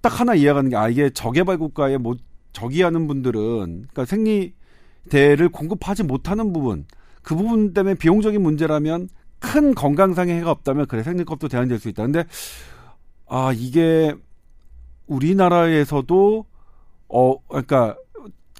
딱 0.00 0.20
하나 0.20 0.36
이해가는 0.36 0.70
게 0.70 0.76
아, 0.76 0.88
이게 0.88 1.10
저개발 1.10 1.58
국가에 1.58 1.96
뭐 1.96 2.14
저기하는 2.56 3.06
분들은 3.06 3.86
그러니까 3.92 4.04
생리대를 4.06 5.50
공급하지 5.50 6.04
못하는 6.04 6.54
부분 6.54 6.86
그 7.20 7.36
부분 7.36 7.74
때문에 7.74 7.96
비용적인 7.96 8.40
문제라면 8.40 9.10
큰 9.38 9.74
건강상의 9.74 10.34
해가 10.36 10.50
없다면 10.52 10.86
그래 10.86 11.02
생리컵도 11.02 11.48
제한될 11.48 11.78
수 11.78 11.90
있다. 11.90 12.04
근데 12.04 12.24
아, 13.28 13.52
이게 13.54 14.14
우리나라에서도 15.06 16.46
어 17.08 17.34
그러니까 17.48 17.96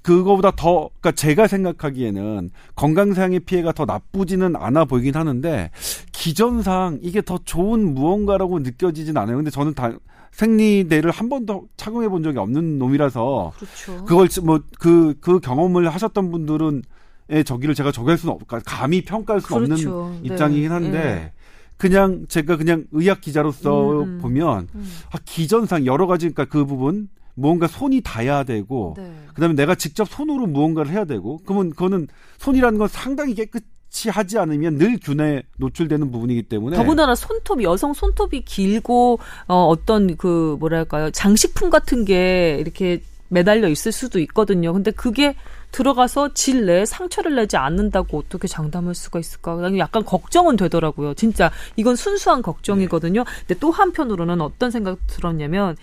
그거보다 0.03 0.51
더 0.51 0.89
그러니까 0.99 1.11
제가 1.13 1.47
생각하기에는 1.47 2.51
건강상의 2.75 3.39
피해가 3.41 3.71
더 3.71 3.85
나쁘지는 3.85 4.55
않아 4.55 4.85
보이긴 4.85 5.15
하는데 5.15 5.71
기전상 6.11 6.99
이게 7.01 7.21
더 7.21 7.39
좋은 7.43 7.95
무언가라고 7.95 8.59
느껴지진 8.59 9.17
않아요. 9.17 9.37
근데 9.37 9.49
저는 9.49 9.73
다 9.73 9.91
생리대를 10.31 11.11
한 11.11 11.29
번도 11.29 11.67
착용해 11.77 12.09
본 12.09 12.23
적이 12.23 12.39
없는 12.39 12.77
놈이라서 12.79 13.53
그렇죠. 13.55 14.05
그걸 14.05 14.27
뭐그그 14.43 15.39
경험을 15.39 15.89
하셨던 15.89 16.31
분들은 16.31 16.83
의 17.29 17.43
저기를 17.43 17.75
제가 17.75 17.91
저기할 17.91 18.17
수는 18.17 18.35
없, 18.35 18.47
그러니까 18.47 18.71
감히 18.77 19.03
평가할 19.03 19.41
수는 19.41 19.65
그렇죠. 19.65 20.03
없는 20.03 20.21
네. 20.21 20.27
입장이긴 20.29 20.71
한데 20.71 20.91
네. 20.91 21.33
그냥 21.75 22.25
제가 22.29 22.55
그냥 22.55 22.85
의학 22.91 23.19
기자로서 23.19 24.03
음, 24.03 24.15
음. 24.15 24.19
보면 24.21 24.69
음. 24.73 24.91
아, 25.11 25.17
기전상 25.25 25.85
여러 25.85 26.07
가지 26.07 26.29
그러니까 26.29 26.45
그 26.45 26.65
부분 26.65 27.09
무언가 27.35 27.67
손이 27.67 28.01
닿아야 28.01 28.43
되고 28.43 28.95
네. 28.97 29.13
그다음에 29.33 29.55
내가 29.55 29.75
직접 29.75 30.07
손으로 30.07 30.47
무언가를 30.47 30.91
해야 30.91 31.03
되고 31.03 31.37
그러면 31.45 31.71
그거는 31.71 32.07
손이라는 32.37 32.79
건 32.79 32.87
상당히 32.87 33.35
깨끗 33.35 33.63
하지 34.09 34.37
않으면 34.37 34.77
늘 34.77 34.99
균에 34.99 35.43
노출되는 35.57 36.11
부분이기 36.11 36.43
때문에 36.43 36.77
더군다나 36.77 37.15
손톱 37.15 37.63
여성 37.63 37.93
손톱이 37.93 38.41
길고 38.45 39.19
어 39.47 39.65
어떤 39.65 40.17
그 40.17 40.55
뭐랄까요 40.59 41.09
장식품 41.11 41.69
같은 41.69 42.05
게 42.05 42.57
이렇게 42.59 43.01
매달려 43.29 43.67
있을 43.67 43.91
수도 43.91 44.19
있거든요. 44.19 44.73
근데 44.73 44.91
그게 44.91 45.35
들어가서 45.71 46.33
질 46.33 46.65
내에 46.65 46.85
상처를 46.85 47.35
내지 47.35 47.57
않는다고 47.57 48.19
어떻게 48.19 48.47
장담할 48.47 48.95
수가 48.95 49.19
있을까? 49.19 49.59
약간 49.77 50.05
걱정은 50.05 50.55
되더라고요. 50.55 51.13
진짜 51.13 51.51
이건 51.75 51.95
순수한 51.95 52.41
걱정이거든요. 52.41 53.25
근데 53.39 53.59
또 53.59 53.71
한편으로는 53.71 54.41
어떤 54.41 54.71
생각 54.71 54.97
들었냐면 55.07 55.75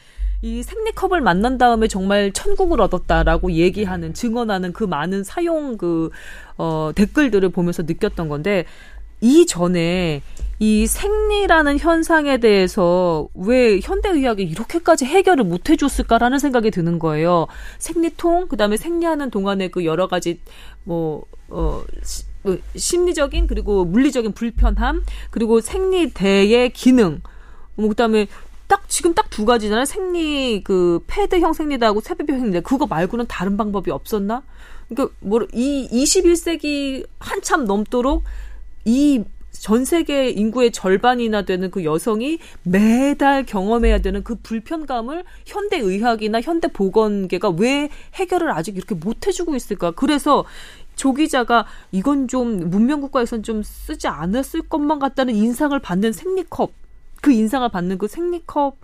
이 0.44 0.62
생리컵을 0.62 1.22
만난 1.22 1.56
다음에 1.56 1.88
정말 1.88 2.30
천국을 2.30 2.82
얻었다라고 2.82 3.52
얘기하는 3.52 4.12
증언하는 4.12 4.74
그 4.74 4.84
많은 4.84 5.24
사용 5.24 5.78
그 5.78 6.10
어, 6.58 6.90
댓글들을 6.94 7.48
보면서 7.48 7.82
느꼈던 7.82 8.28
건데 8.28 8.66
이 9.22 9.46
전에 9.46 10.20
이 10.58 10.86
생리라는 10.86 11.78
현상에 11.78 12.36
대해서 12.36 13.26
왜 13.32 13.80
현대의학이 13.80 14.42
이렇게까지 14.42 15.06
해결을 15.06 15.44
못 15.44 15.70
해줬을까라는 15.70 16.38
생각이 16.38 16.70
드는 16.70 16.98
거예요. 16.98 17.46
생리통, 17.78 18.48
그 18.48 18.58
다음에 18.58 18.76
생리하는 18.76 19.30
동안에 19.30 19.68
그 19.68 19.86
여러 19.86 20.08
가지 20.08 20.40
뭐, 20.84 21.24
어, 21.48 21.82
시, 22.02 22.24
뭐 22.42 22.58
심리적인 22.76 23.46
그리고 23.46 23.86
물리적인 23.86 24.32
불편함, 24.32 25.04
그리고 25.30 25.62
생리대의 25.62 26.74
기능, 26.74 27.22
뭐, 27.76 27.88
그 27.88 27.94
다음에 27.94 28.26
딱 28.66 28.88
지금 28.88 29.14
딱 29.14 29.24
두 29.30 29.44
가지잖아요. 29.44 29.84
생리 29.84 30.62
그 30.62 31.02
패드형 31.08 31.54
생리대하고 31.54 32.00
세배별 32.00 32.38
생리대 32.38 32.60
그거 32.60 32.86
말고는 32.86 33.26
다른 33.26 33.56
방법이 33.56 33.90
없었나? 33.90 34.42
그러니까 34.88 35.14
뭐이 35.20 35.88
21세기 35.90 37.06
한참 37.18 37.64
넘도록 37.64 38.22
이 38.84 39.24
전 39.64 39.84
세계 39.84 40.28
인구의 40.28 40.72
절반이나 40.72 41.42
되는 41.42 41.70
그 41.70 41.84
여성이 41.84 42.38
매달 42.64 43.46
경험해야 43.46 43.98
되는 43.98 44.22
그 44.22 44.34
불편감을 44.34 45.24
현대 45.46 45.78
의학이나 45.78 46.40
현대 46.40 46.68
보건계가 46.68 47.50
왜 47.50 47.88
해결을 48.14 48.50
아직 48.50 48.76
이렇게 48.76 48.94
못 48.94 49.26
해주고 49.26 49.54
있을까? 49.54 49.92
그래서 49.92 50.44
조 50.96 51.14
기자가 51.14 51.66
이건 51.92 52.28
좀 52.28 52.68
문명 52.68 53.00
국가에선 53.00 53.42
좀 53.42 53.62
쓰지 53.62 54.06
않았을 54.06 54.62
것만 54.68 54.98
같다는 54.98 55.34
인상을 55.34 55.78
받는 55.78 56.12
생리컵 56.12 56.72
그 57.24 57.32
인상을 57.32 57.66
받는 57.70 57.96
그 57.96 58.06
생리컵에 58.06 58.74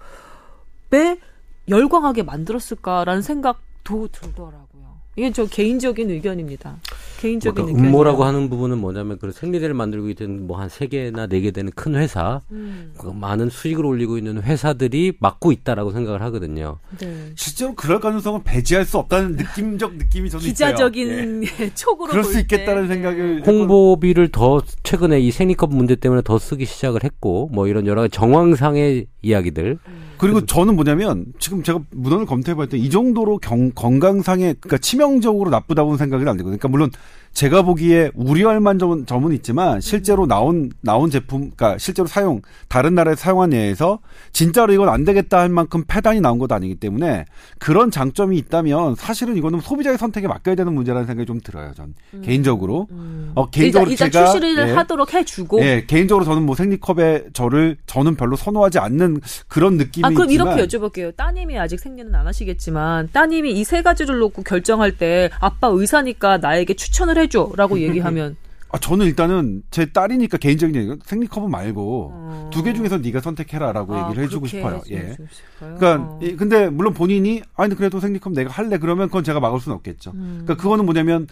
열광하게 1.69 2.23
만들었을까라는 2.23 3.21
생각도 3.21 4.09
들더라고요. 4.09 4.70
이게 5.17 5.33
저 5.33 5.45
개인적인 5.45 6.09
의견입니다. 6.11 6.77
개인적인 7.21 7.65
그러니까 7.67 7.87
음모라고 7.89 8.25
하는 8.25 8.49
부분은 8.49 8.79
뭐냐면 8.79 9.19
그 9.19 9.31
생리대를 9.33 9.75
만들고 9.75 10.09
있던 10.11 10.47
뭐한 10.47 10.69
세 10.71 10.87
개나 10.87 11.27
네 11.27 11.41
개 11.41 11.51
되는 11.51 11.71
큰 11.75 11.95
회사, 11.97 12.41
음. 12.53 12.93
그 12.97 13.09
많은 13.09 13.51
수익을 13.51 13.85
올리고 13.85 14.17
있는 14.19 14.41
회사들이 14.43 15.15
맡고 15.19 15.53
있다라고 15.53 15.91
생각을 15.93 16.23
하거든요. 16.23 16.79
네. 16.99 17.33
실제로 17.35 17.75
그럴 17.75 17.99
가능성은 18.01 18.45
배제할 18.45 18.85
수 18.87 18.99
없다는 18.99 19.37
느낌적 19.37 19.97
느낌이 19.97 20.31
저는 20.31 20.47
기자적인 20.47 21.43
있어요. 21.43 21.57
예. 21.67 21.75
촉으로 21.75 22.11
그럴 22.11 22.25
수 22.25 22.39
있겠다는 22.41 22.89
때. 22.89 22.95
생각을 22.95 23.43
홍보비를 23.47 24.29
더 24.29 24.63
최근에 24.83 25.21
이 25.21 25.31
생리컵 25.31 25.75
문제 25.75 25.97
때문에 25.97 26.23
더 26.23 26.39
쓰기 26.39 26.65
시작을 26.65 27.05
했고 27.05 27.51
뭐 27.53 27.67
이런 27.69 27.87
여러 27.87 28.03
가지 28.03 28.13
정황상의 28.17 29.07
이야기들. 29.23 29.79
음. 29.87 30.10
그리고 30.21 30.45
저는 30.45 30.75
뭐냐면 30.77 31.27
지금 31.39 31.63
제가 31.63 31.81
문헌을 31.91 32.27
검토해봤을 32.27 32.69
때 32.69 32.77
이 32.79 32.91
정도로 32.91 33.39
경, 33.39 33.71
건강상의 33.73 34.57
그러니까 34.61 34.79
치명적으로 34.79 35.51
나쁘다고는 35.51 35.99
생각이 35.99 36.21
안 36.23 36.37
되거든요. 36.37 36.59
그러니까 36.59 36.69
물론 36.69 36.91
제가 37.33 37.63
보기에 37.63 38.11
우려할 38.15 38.61
만점은 38.61 39.07
점은 39.07 39.33
있지만 39.33 39.81
실제로 39.81 40.27
나온 40.27 40.71
나온 40.83 41.11
제품, 41.11 41.51
그러니까 41.57 41.79
실제로 41.79 42.07
사용 42.07 42.43
다른 42.69 42.95
나라에 42.95 43.15
사용한 43.15 43.53
예에서 43.53 44.01
진짜로 44.33 44.73
이건 44.75 44.89
안 44.91 45.05
되겠다 45.05 45.39
할 45.39 45.49
만큼 45.49 45.85
폐단이 45.87 46.21
나온 46.21 46.39
것도 46.39 46.55
아니기 46.55 46.75
때문에 46.75 47.25
그런 47.59 47.91
장점이 47.91 48.37
있다면 48.37 48.97
사실은 48.97 49.37
이거는 49.37 49.61
소비자의 49.61 49.97
선택에 49.97 50.29
맡겨야 50.29 50.55
되는 50.55 50.73
문제라는 50.75 51.07
생각이 51.07 51.27
좀 51.27 51.41
들어요. 51.41 51.73
전 51.75 51.95
음. 52.13 52.23
개인적으로 52.23 52.89
음. 52.91 53.33
어 53.35 53.49
개인적으로 53.49 53.91
일단, 53.91 54.09
일단 54.09 54.23
제가 54.25 54.33
출시를 54.33 54.69
예, 54.69 54.73
하도록 54.73 55.15
해주고 55.15 55.61
예 55.63 55.85
개인적으로 55.87 56.25
저는 56.27 56.43
뭐 56.43 56.55
생리컵에 56.55 57.29
저를 57.33 57.77
저는 57.87 58.17
별로 58.17 58.37
선호하지 58.37 58.79
않는 58.81 59.21
그런 59.49 59.77
느낌이 59.79 60.05
아 60.05 60.11
그럼 60.11 60.31
있지만. 60.31 60.59
이렇게 60.59 60.67
여쭤볼게요. 60.77 61.17
따님이 61.17 61.59
아직 61.59 61.81
생리는 61.81 62.15
안 62.15 62.27
하시겠지만 62.27 63.09
따님이 63.13 63.53
이 63.53 63.65
세 63.71 63.83
가지를 63.83 64.19
놓고 64.19 64.43
결정할 64.43 64.97
때 64.97 65.31
아빠 65.39 65.69
의사니까 65.69 66.39
나에게 66.39 66.75
추천을 66.75 67.17
해줘라고 67.21 67.81
얘기하면. 67.83 68.37
아 68.73 68.79
저는 68.79 69.07
일단은 69.07 69.63
제 69.73 69.87
딸이니까 69.87 70.39
개인적인 70.39 70.77
얘기 70.77 71.01
생리컵은 71.05 71.51
말고 71.51 72.11
어... 72.15 72.51
두개 72.53 72.73
중에서 72.73 72.99
네가 72.99 73.21
선택해라라고 73.21 73.97
아, 73.97 74.05
얘기를 74.05 74.25
해주고 74.25 74.47
싶어요. 74.47 74.81
예. 74.93 75.17
그러니까 75.59 75.95
어... 75.97 76.21
근데 76.39 76.71
물론 76.71 76.95
본인이 76.95 77.43
아니 77.57 77.75
그래도 77.75 77.99
생리컵 77.99 78.33
내가 78.33 78.51
할래 78.51 78.79
그러면 78.79 79.09
그건 79.09 79.25
제가 79.25 79.41
막을 79.41 79.59
수는 79.59 79.75
없겠죠. 79.77 80.13
음... 80.15 80.43
그러니까 80.45 80.63
그거는 80.63 80.85
뭐냐면 80.85 81.27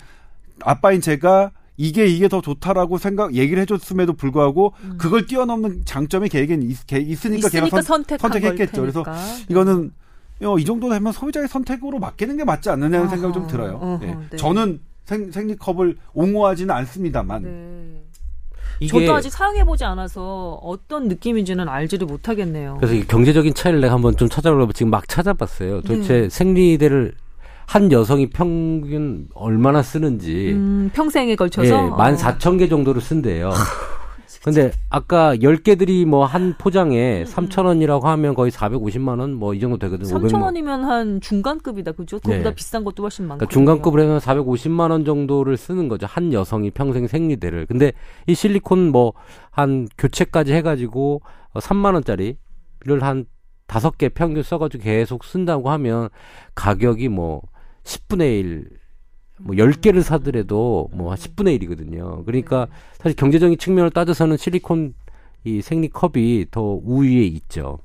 아빠인 0.62 1.00
제가 1.00 1.52
이게 1.76 2.06
이게 2.06 2.28
더 2.28 2.40
좋다라고 2.40 2.98
생각 2.98 3.34
얘기를 3.34 3.62
해줬음에도 3.62 4.14
불구하고 4.14 4.74
음. 4.82 4.98
그걸 4.98 5.26
뛰어넘는 5.26 5.82
장점이 5.84 6.28
걔에겐 6.28 6.62
있, 6.62 6.76
으니까 6.92 7.48
걔가 7.48 7.82
선, 7.82 8.04
선택했겠죠. 8.04 8.80
그래서 8.80 9.04
이거는 9.48 9.92
어, 10.42 10.58
이 10.58 10.64
정도 10.64 10.90
되면 10.90 11.12
소비자의 11.12 11.48
선택으로 11.48 12.00
맡기는 12.00 12.36
게 12.36 12.44
맞지 12.44 12.68
않느냐는 12.70 13.06
어허, 13.06 13.10
생각이 13.10 13.32
좀 13.32 13.46
들어요. 13.46 13.78
어허, 13.80 14.06
예. 14.06 14.16
네. 14.30 14.36
저는 14.36 14.80
생, 15.08 15.32
생리컵을 15.32 15.96
옹호하지는 16.12 16.74
않습니다만. 16.74 17.42
네. 17.42 18.86
저도 18.88 19.14
아직 19.14 19.32
사용해보지 19.32 19.84
않아서 19.84 20.60
어떤 20.62 21.08
느낌인지는 21.08 21.66
알지를 21.66 22.06
못하겠네요. 22.06 22.76
그래서 22.78 23.06
경제적인 23.08 23.54
차이를 23.54 23.80
내가 23.80 23.94
한번 23.94 24.16
좀 24.16 24.28
찾아보려고 24.28 24.72
지금 24.74 24.90
막 24.90 25.08
찾아봤어요. 25.08 25.80
도대체 25.80 26.20
네. 26.20 26.28
생리대를 26.28 27.14
한 27.66 27.90
여성이 27.90 28.28
평균 28.28 29.28
얼마나 29.34 29.82
쓰는지. 29.82 30.52
음, 30.52 30.90
평생에 30.92 31.34
걸쳐서? 31.36 31.86
예, 31.86 31.90
만 31.90 32.16
사천 32.16 32.58
개 32.58 32.68
정도를 32.68 33.00
쓴대요. 33.00 33.50
근데 34.44 34.70
아까 34.88 35.34
10개들이 35.34 36.04
뭐 36.06 36.24
한 36.24 36.54
포장에 36.58 37.22
음, 37.22 37.24
3,000원이라고 37.24 38.04
음. 38.04 38.08
하면 38.08 38.34
거의 38.34 38.50
450만 38.52 39.18
원 39.20 39.34
뭐 39.34 39.52
이 39.54 39.60
정도 39.60 39.78
되거든요. 39.78 40.08
3,000원이면 40.08 40.82
한 40.82 41.20
중간급이다. 41.20 41.92
그죠? 41.92 42.18
그보다 42.20 42.50
네. 42.50 42.54
비싼 42.54 42.84
것도 42.84 43.02
훨씬 43.02 43.26
많고. 43.26 43.38
그러니까 43.38 43.52
중간급으로 43.52 44.02
하면 44.04 44.18
450만 44.20 44.90
원 44.90 45.04
정도를 45.04 45.56
쓰는 45.56 45.88
거죠. 45.88 46.06
한 46.08 46.32
여성이 46.32 46.70
평생 46.70 47.06
생리대를. 47.08 47.66
근데 47.66 47.92
이 48.26 48.34
실리콘 48.34 48.90
뭐 48.92 49.12
한 49.50 49.88
교체까지 49.98 50.52
해 50.52 50.62
가지고 50.62 51.20
3만 51.54 51.94
원짜리를 51.94 52.36
한 53.02 53.24
다섯 53.66 53.98
개 53.98 54.08
평균 54.08 54.42
써 54.44 54.56
가지고 54.58 54.84
계속 54.84 55.24
쓴다고 55.24 55.68
하면 55.70 56.08
가격이 56.54 57.08
뭐 57.08 57.42
10분의 57.82 58.38
1, 58.40 58.68
뭐 59.40 59.54
10개를 59.56 60.02
사더라도 60.02 60.90
뭐 60.92 61.14
10분의 61.14 61.60
1이거든요. 61.60 62.24
그러니까 62.24 62.68
사실 62.98 63.16
경제적인 63.16 63.58
측면을 63.58 63.90
따져서는 63.90 64.36
실리콘 64.36 64.94
이 65.44 65.62
생리컵이 65.62 66.46
더 66.50 66.80
우위에 66.84 67.24
있죠. 67.24 67.78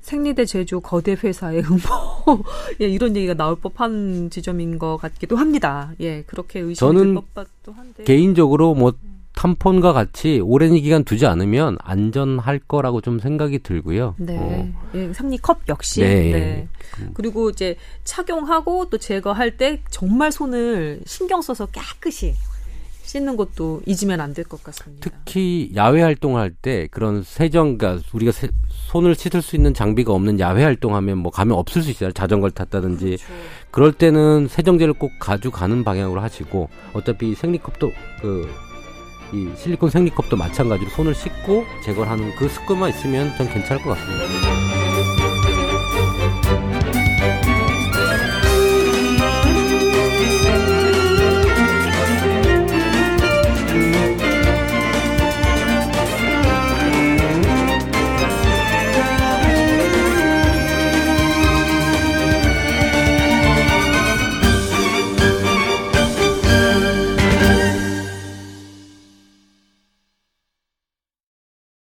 생리대 0.00 0.44
제조 0.44 0.80
거대 0.80 1.16
회사의 1.20 1.64
음모 1.64 2.44
예, 2.80 2.86
이런 2.86 3.16
얘기가 3.16 3.34
나올 3.34 3.56
법한 3.56 4.30
지점인 4.30 4.78
것 4.78 4.98
같기도 4.98 5.36
합니다. 5.36 5.92
예, 6.00 6.22
그렇게 6.22 6.60
의심될 6.60 7.14
법도 7.34 7.72
한데 7.72 8.04
개인적으로 8.04 8.74
뭐 8.74 8.92
탐폰과 9.36 9.92
같이 9.92 10.40
오랜 10.42 10.74
기간 10.74 11.04
두지 11.04 11.26
않으면 11.26 11.76
안전할 11.82 12.58
거라고 12.58 13.00
좀 13.02 13.20
생각이 13.20 13.60
들고요. 13.60 14.14
네. 14.18 14.36
어. 14.36 14.72
예, 14.94 15.12
삼리컵 15.12 15.68
역시. 15.68 16.00
네. 16.00 16.32
네. 16.32 16.68
그리고 17.14 17.50
이제 17.50 17.76
착용하고 18.04 18.88
또 18.90 18.98
제거할 18.98 19.56
때 19.58 19.82
정말 19.90 20.32
손을 20.32 21.00
신경 21.06 21.42
써서 21.42 21.66
깨끗이 21.66 22.34
씻는 23.02 23.36
것도 23.36 23.82
잊으면 23.86 24.20
안 24.20 24.32
될 24.34 24.42
것 24.48 24.64
같습니다. 24.64 25.00
특히 25.08 25.70
야외 25.76 26.02
활동할 26.02 26.50
때 26.50 26.88
그런 26.90 27.22
세정, 27.22 27.78
그러니까 27.78 28.02
우리가 28.12 28.32
세, 28.32 28.48
손을 28.68 29.14
씻을 29.14 29.42
수 29.42 29.54
있는 29.54 29.74
장비가 29.74 30.12
없는 30.12 30.40
야외 30.40 30.64
활동하면 30.64 31.18
뭐 31.18 31.30
가면 31.30 31.56
없을 31.56 31.82
수 31.82 31.90
있어요. 31.90 32.10
자전거를 32.10 32.52
탔다든지. 32.52 33.04
그렇죠. 33.04 33.24
그럴 33.70 33.92
때는 33.92 34.48
세정제를 34.48 34.94
꼭 34.94 35.12
가져가는 35.20 35.84
방향으로 35.84 36.20
하시고 36.20 36.68
어차피 36.94 37.34
생리컵도 37.36 37.92
그 38.22 38.50
이 39.32 39.50
실리콘 39.56 39.90
생리컵도 39.90 40.36
마찬가지로 40.36 40.90
손을 40.90 41.14
씻고 41.14 41.64
제거를 41.82 42.10
하는 42.10 42.34
그 42.36 42.48
습관만 42.48 42.90
있으면 42.90 43.36
전 43.36 43.48
괜찮을 43.48 43.82
것 43.82 43.90
같습니다. 43.90 44.85